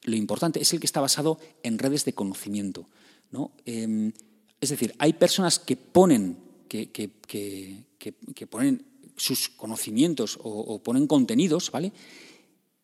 lo 0.03 0.17
importante, 0.17 0.61
es 0.61 0.73
el 0.73 0.81
que 0.81 0.87
está 0.87 1.01
basado 1.01 1.39
en 1.63 1.79
redes 1.79 2.05
de 2.05 2.13
conocimiento. 2.13 2.89
¿no? 3.33 3.53
Em, 3.65 4.13
es 4.61 4.71
decir, 4.71 4.95
hay 4.99 5.15
personas 5.15 5.59
que 5.59 5.77
ponen 5.77 6.47
que, 6.69 8.47
ponen 8.51 8.85
sus 9.17 9.49
conocimientos 9.49 10.39
o, 10.43 10.79
ponen 10.83 11.07
contenidos, 11.07 11.71
¿vale? 11.71 11.93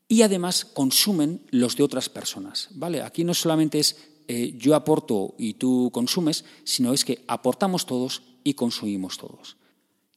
Y 0.08 0.22
además 0.22 0.64
consumen 0.64 1.40
los 1.50 1.76
de 1.76 1.82
otras 1.82 2.08
personas, 2.08 2.68
¿vale? 2.72 3.02
Aquí 3.02 3.24
no 3.24 3.34
solamente 3.34 3.78
es 3.78 3.96
eh, 4.28 4.54
yo 4.56 4.74
aporto 4.74 5.34
y 5.38 5.54
tú 5.54 5.90
consumes, 5.92 6.44
sino 6.64 6.92
es 6.92 7.04
que 7.04 7.24
aportamos 7.26 7.86
todos 7.86 8.22
y 8.44 8.54
consumimos 8.54 9.18
todos. 9.18 9.56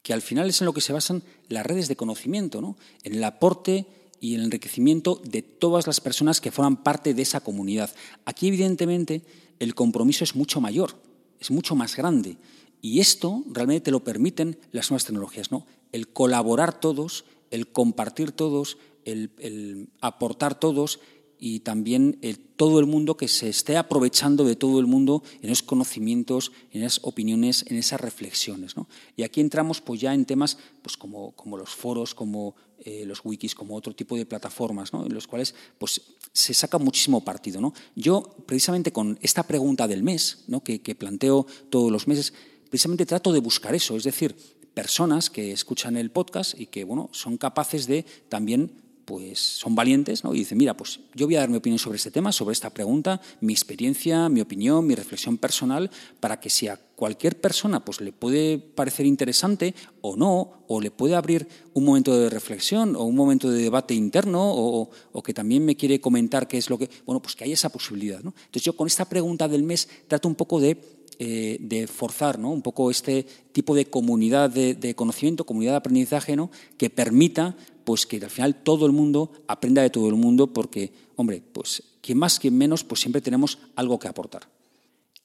Que 0.06 0.13
al 0.13 0.22
final 0.22 0.48
es 0.48 0.62
en 0.62 0.65
lo 0.65 0.74
que 0.74 0.82
se 0.82 0.94
basan 0.94 1.24
las 1.50 1.65
redes 1.65 1.88
de 1.88 1.96
conocimiento, 1.96 2.62
¿no? 2.62 2.78
En 3.02 3.15
el 3.15 3.24
aporte 3.24 3.88
y 4.20 4.36
el 4.36 4.44
enriquecimiento 4.44 5.20
de 5.26 5.41
todas 5.41 5.88
las 5.88 6.00
personas 6.00 6.39
que 6.39 6.52
forman 6.52 6.84
parte 6.84 7.15
de 7.15 7.24
esa 7.24 7.39
comunidad. 7.39 7.89
Aquí, 8.24 8.50
evidentemente, 8.50 9.24
el 9.58 9.74
compromiso 9.74 10.24
es 10.24 10.36
mucho 10.36 10.62
mayor, 10.62 10.96
es 11.39 11.50
mucho 11.50 11.76
más 11.76 11.96
grande. 11.96 12.38
Y 12.84 13.00
esto 13.00 13.44
realmente 13.50 13.86
te 13.86 13.91
lo 13.91 14.04
permiten 14.04 14.60
las 14.72 14.91
nuevas 14.91 15.06
tecnologías, 15.06 15.52
¿no? 15.52 15.65
El 15.91 16.08
colaborar 16.10 16.80
todos, 16.80 17.26
el 17.50 17.72
compartir 17.72 18.32
todos, 18.32 18.78
el, 19.06 19.89
aportar 20.02 20.60
todos 20.60 21.00
y 21.39 21.60
también 21.60 22.19
todo 22.56 22.80
el 22.80 22.86
mundo 22.86 23.17
que 23.17 23.28
se 23.28 23.50
esté 23.50 23.78
aprovechando 23.78 24.45
de 24.45 24.56
todo 24.56 24.80
el 24.80 24.88
mundo 24.88 25.24
en 25.41 25.50
esos 25.50 25.63
conocimientos, 25.63 26.52
en 26.71 26.84
esas 26.84 27.00
opiniones, 27.04 27.65
en 27.67 27.78
esas 27.78 28.00
reflexiones. 28.00 28.78
¿no? 28.78 28.88
Y 29.15 29.24
aquí 29.24 29.41
entramos 29.41 29.82
pues, 29.82 30.00
ya 30.00 30.13
en 30.13 30.26
temas 30.26 30.58
pues, 30.82 30.98
como, 30.98 31.32
como 31.32 31.58
los 31.58 31.69
foros, 31.69 32.15
como 32.15 32.56
eh, 32.80 33.04
los 33.06 33.21
wikis, 33.24 33.56
como 33.56 33.76
otro 33.76 33.93
tipo 33.93 34.15
de 34.15 34.26
plataformas, 34.26 34.93
¿no? 34.93 35.06
en 35.06 35.13
los 35.13 35.28
cuales 35.28 35.54
pues, 35.78 36.02
se 36.32 36.54
saca 36.54 36.78
muchísimo 36.78 37.24
partido. 37.24 37.60
¿no? 37.60 37.74
Yo, 37.95 38.36
precisamente 38.45 38.91
con 38.91 39.19
esta 39.21 39.43
pregunta 39.43 39.88
del 39.88 40.04
mes, 40.04 40.45
¿no? 40.48 40.63
que, 40.63 40.82
que 40.82 40.95
planteo 40.95 41.45
todos 41.69 41.91
los 41.91 42.08
meses, 42.08 42.34
precisamente 42.69 43.06
trato 43.06 43.34
de 43.34 43.39
buscar 43.39 43.76
eso, 43.76 43.98
es 43.98 44.04
decir, 44.04 44.36
personas 44.74 45.30
que 45.30 45.52
escuchan 45.52 45.98
el 45.98 46.12
podcast 46.12 46.60
y 46.60 46.67
que 46.67 46.84
bueno, 46.84 47.10
son 47.13 47.38
capaces 47.38 47.88
de 47.88 48.06
también 48.30 48.85
pues 49.06 49.39
son 49.39 49.76
valientes 49.76 50.24
¿no? 50.24 50.34
y 50.34 50.39
dicen, 50.39 50.58
mira, 50.58 50.76
pues 50.76 51.00
yo 51.13 51.28
voy 51.28 51.36
a 51.36 51.39
dar 51.39 51.50
mi 51.50 51.58
opinión 51.58 51.80
sobre 51.80 51.98
este 51.98 52.12
tema, 52.12 52.32
sobre 52.32 52.54
esta 52.54 52.72
pregunta, 52.72 53.22
mi 53.39 53.54
experiencia, 53.54 54.28
mi 54.30 54.41
opinión, 54.41 54.86
mi 54.86 54.96
reflexión 54.96 55.38
personal, 55.38 55.89
para 56.20 56.39
que 56.39 56.50
si 56.50 56.68
a 56.68 56.78
cualquier 56.96 57.39
persona 57.39 57.86
pues, 57.86 58.02
le 58.02 58.12
puede 58.12 58.58
parecer 58.58 59.06
interesante 59.06 59.76
o 60.02 60.15
no, 60.15 60.63
o 60.68 60.82
le 60.82 60.91
puede 60.91 61.15
abrir 61.15 61.48
un 61.74 61.86
momento 61.86 62.18
de 62.18 62.30
reflexión 62.30 62.96
o 62.96 63.04
un 63.04 63.15
momento 63.15 63.50
de 63.50 63.62
debate 63.62 63.94
interno, 63.94 64.52
o, 64.52 64.89
o 65.12 65.24
que 65.24 65.34
también 65.34 65.63
me 65.63 65.76
quiere 65.76 66.02
comentar 66.02 66.48
qué 66.48 66.58
es 66.58 66.70
lo 66.70 66.78
que... 66.78 66.89
Bueno, 67.06 67.22
pues 67.22 67.36
que 67.36 67.44
hay 67.44 67.52
esa 67.52 67.70
posibilidad. 67.70 68.22
¿no? 68.24 68.34
Entonces 68.38 68.63
yo 68.63 68.76
con 68.76 68.88
esta 68.88 69.06
pregunta 69.06 69.48
del 69.48 69.63
mes 69.63 69.88
trato 70.08 70.28
un 70.28 70.36
poco 70.36 70.60
de 70.60 70.94
eh, 71.19 71.58
de 71.60 71.88
forzar 71.88 72.39
¿no? 72.39 72.51
un 72.51 72.62
poco 72.62 72.91
este 72.91 73.25
tipo 73.51 73.75
de 73.75 73.86
comunidad 73.86 74.49
de, 74.49 74.95
conocimiento, 74.95 75.45
comunidad 75.45 75.73
de 75.73 75.78
aprendizaje, 75.78 76.36
¿no? 76.36 76.51
que 76.78 76.89
permita 76.89 77.56
pues, 77.84 78.06
que 78.06 78.17
al 78.17 78.30
final 78.30 78.56
todo 78.63 78.86
el 78.86 78.91
mundo 78.91 79.32
aprenda 79.47 79.82
de 79.82 79.89
todo 79.89 80.10
el 80.10 80.15
mundo, 80.15 80.47
porque, 80.47 80.91
hombre, 81.15 81.41
pues 81.51 81.84
quien 82.01 82.17
más, 82.17 82.39
quien 82.39 82.58
menos, 82.58 82.84
pues 82.84 83.01
siempre 83.01 83.21
tenemos 83.21 83.60
algo 83.75 83.99
que 83.99 84.08
aportar. 84.08 84.47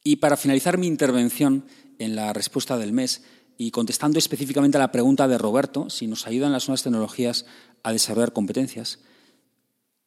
Y 0.02 0.16
para 0.16 0.36
finalizar 0.36 0.78
mi 0.78 0.86
intervención 0.86 1.64
en 1.98 2.16
la 2.16 2.32
respuesta 2.32 2.78
del 2.78 2.92
mes, 2.92 3.22
y 3.60 3.72
contestando 3.72 4.18
específicamente 4.18 4.78
a 4.78 4.80
la 4.80 4.90
pregunta 4.90 5.28
de 5.28 5.36
Roberto, 5.36 5.90
si 5.90 6.06
nos 6.06 6.26
ayudan 6.26 6.50
las 6.50 6.66
nuevas 6.66 6.82
tecnologías 6.82 7.44
a 7.82 7.92
desarrollar 7.92 8.32
competencias, 8.32 9.00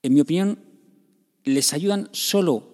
en 0.01 0.15
mi 0.15 0.21
opinión, 0.21 0.57
les 1.43 1.71
ayudan 1.71 2.09
solo 2.13 2.72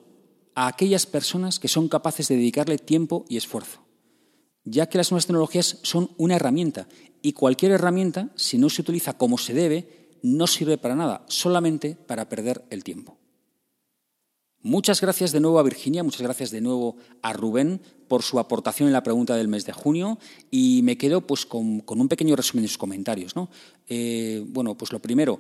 a 0.60 0.67
aquellas 0.67 1.06
personas 1.06 1.58
que 1.58 1.69
son 1.69 1.88
capaces 1.88 2.28
de 2.28 2.36
dedicarle 2.36 2.78
tiempo 2.78 3.24
y 3.30 3.38
esfuerzo, 3.38 3.80
ya 4.65 4.89
que 4.89 4.98
las 4.98 5.10
nuevas 5.10 5.26
tecnologías 5.26 5.80
son 5.84 6.12
una 6.17 6.36
herramienta 6.36 6.89
y 7.22 7.32
cualquier 7.32 7.72
herramienta, 7.72 8.28
si 8.36 8.58
no 8.58 8.69
se 8.69 8.82
utiliza 8.82 9.17
como 9.17 9.38
se 9.38 9.54
debe, 9.54 10.17
no 10.22 10.48
sirve 10.48 10.78
para 10.78 10.98
nada, 10.98 11.24
solamente 11.30 11.95
para 11.95 12.28
perder 12.28 12.65
el 12.72 12.84
tiempo. 12.84 13.17
Muchas 14.62 15.00
gracias 15.00 15.32
de 15.32 15.39
nuevo 15.39 15.60
a 15.60 15.63
Virginia, 15.63 16.04
muchas 16.04 16.24
gracias 16.24 16.52
de 16.52 16.60
nuevo 16.60 16.98
a 17.22 17.32
Rubén 17.32 17.80
por 18.10 18.22
su 18.22 18.38
aportación 18.38 18.89
en 18.89 18.93
la 18.93 19.04
pregunta 19.04 19.38
del 19.38 19.48
mes 19.48 19.65
de 19.65 19.72
junio 19.72 20.19
y 20.52 20.82
me 20.84 20.98
quedo 20.98 21.26
pues 21.26 21.45
con, 21.45 21.86
un 21.88 22.08
pequeño 22.10 22.36
resumen 22.36 22.63
de 22.63 22.67
sus 22.67 22.78
comentarios. 22.78 23.34
¿no? 23.34 23.50
Eh, 23.88 24.43
bueno, 24.45 24.76
pues 24.76 24.91
lo 24.91 25.00
primero, 25.00 25.39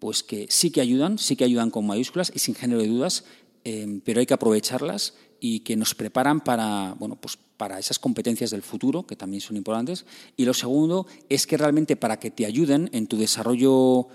pues 0.00 0.22
que 0.22 0.48
sí 0.50 0.70
que 0.70 0.82
ayudan, 0.82 1.16
sí 1.16 1.34
que 1.34 1.44
ayudan 1.44 1.70
con 1.70 1.86
mayúsculas 1.86 2.30
y 2.34 2.40
sin 2.40 2.54
género 2.54 2.82
de 2.82 2.88
dudas, 2.88 3.24
eh, 3.64 4.00
pero 4.04 4.20
hay 4.20 4.26
que 4.26 4.34
aprovecharlas 4.34 5.14
y 5.40 5.60
que 5.60 5.76
nos 5.76 5.94
preparan 5.94 6.40
para, 6.40 6.94
bueno, 6.98 7.16
pues 7.16 7.38
para 7.56 7.78
esas 7.78 7.98
competencias 7.98 8.50
del 8.50 8.62
futuro, 8.62 9.06
que 9.06 9.16
también 9.16 9.40
son 9.40 9.56
importantes. 9.56 10.06
Y 10.36 10.44
lo 10.44 10.54
segundo 10.54 11.06
es 11.28 11.46
que 11.46 11.56
realmente 11.56 11.96
para 11.96 12.18
que 12.18 12.30
te 12.30 12.46
ayuden 12.46 12.88
en 12.92 13.06
tu 13.06 13.18
desarrollo 13.18 14.08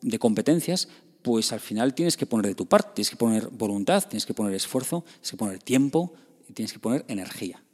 de 0.00 0.18
competencias, 0.18 0.88
pues 1.22 1.52
al 1.52 1.60
final 1.60 1.94
tienes 1.94 2.16
que 2.16 2.24
poner 2.24 2.46
de 2.46 2.54
tu 2.54 2.66
parte, 2.66 2.90
tienes 2.94 3.10
que 3.10 3.16
poner 3.16 3.48
voluntad, 3.48 4.04
tienes 4.08 4.24
que 4.24 4.32
poner 4.32 4.54
esfuerzo, 4.54 5.04
tienes 5.06 5.30
que 5.30 5.36
poner 5.36 5.62
tiempo 5.62 6.14
y 6.48 6.52
tienes 6.52 6.72
que 6.72 6.78
poner 6.78 7.04
energía. 7.08 7.65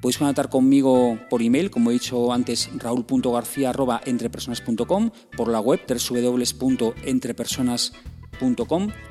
Podéis 0.00 0.18
contactar 0.18 0.50
conmigo 0.50 1.20
por 1.30 1.40
email, 1.40 1.70
como 1.70 1.90
he 1.90 1.92
dicho 1.92 2.32
antes, 2.32 2.68
raúl.garcía.entrepersonas.com, 2.78 5.10
por 5.36 5.46
la 5.48 5.60
web 5.60 5.78
www.entrepersonas.com 5.86 8.13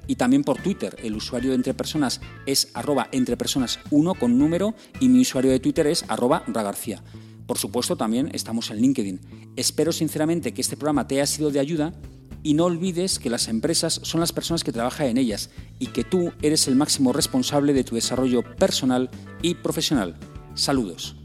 y 0.08 0.16
también 0.16 0.44
por 0.44 0.62
Twitter. 0.62 0.96
El 1.04 1.16
usuario 1.16 1.52
de 1.52 1.56
Entre 1.56 1.74
Personas 1.74 2.22
es 2.46 2.70
arroba 2.74 3.10
entrepersonas1 3.12 4.18
con 4.18 4.38
número 4.38 4.76
y 5.00 5.10
mi 5.10 5.22
usuario 5.22 5.52
de 5.52 5.60
Twitter 5.60 5.88
es 5.88 6.06
arroba 6.08 6.44
ragarcía. 6.48 7.02
Por 7.46 7.58
supuesto, 7.58 7.96
también 7.98 8.30
estamos 8.34 8.72
en 8.72 8.78
LinkedIn. 8.78 9.20
Espero 9.56 9.92
sinceramente 9.92 10.54
que 10.54 10.62
este 10.62 10.78
programa 10.78 11.08
te 11.08 11.16
haya 11.16 11.26
sido 11.26 11.52
de 11.52 11.60
ayuda 11.60 11.94
y 12.42 12.54
no 12.54 12.66
olvides 12.66 13.20
que 13.20 13.30
las 13.30 13.48
empresas 13.48 14.00
son 14.04 14.20
las 14.20 14.32
personas 14.32 14.64
que 14.64 14.72
trabajan 14.72 15.08
en 15.08 15.18
ellas 15.18 15.50
y 15.80 15.88
que 15.88 16.04
tú 16.04 16.32
eres 16.42 16.68
el 16.68 16.76
máximo 16.76 17.14
responsable 17.14 17.74
de 17.74 17.84
tu 17.84 17.96
desarrollo 17.96 18.44
personal 18.56 19.10
y 19.42 19.56
profesional. 19.56 20.16
Saludos. 20.54 21.16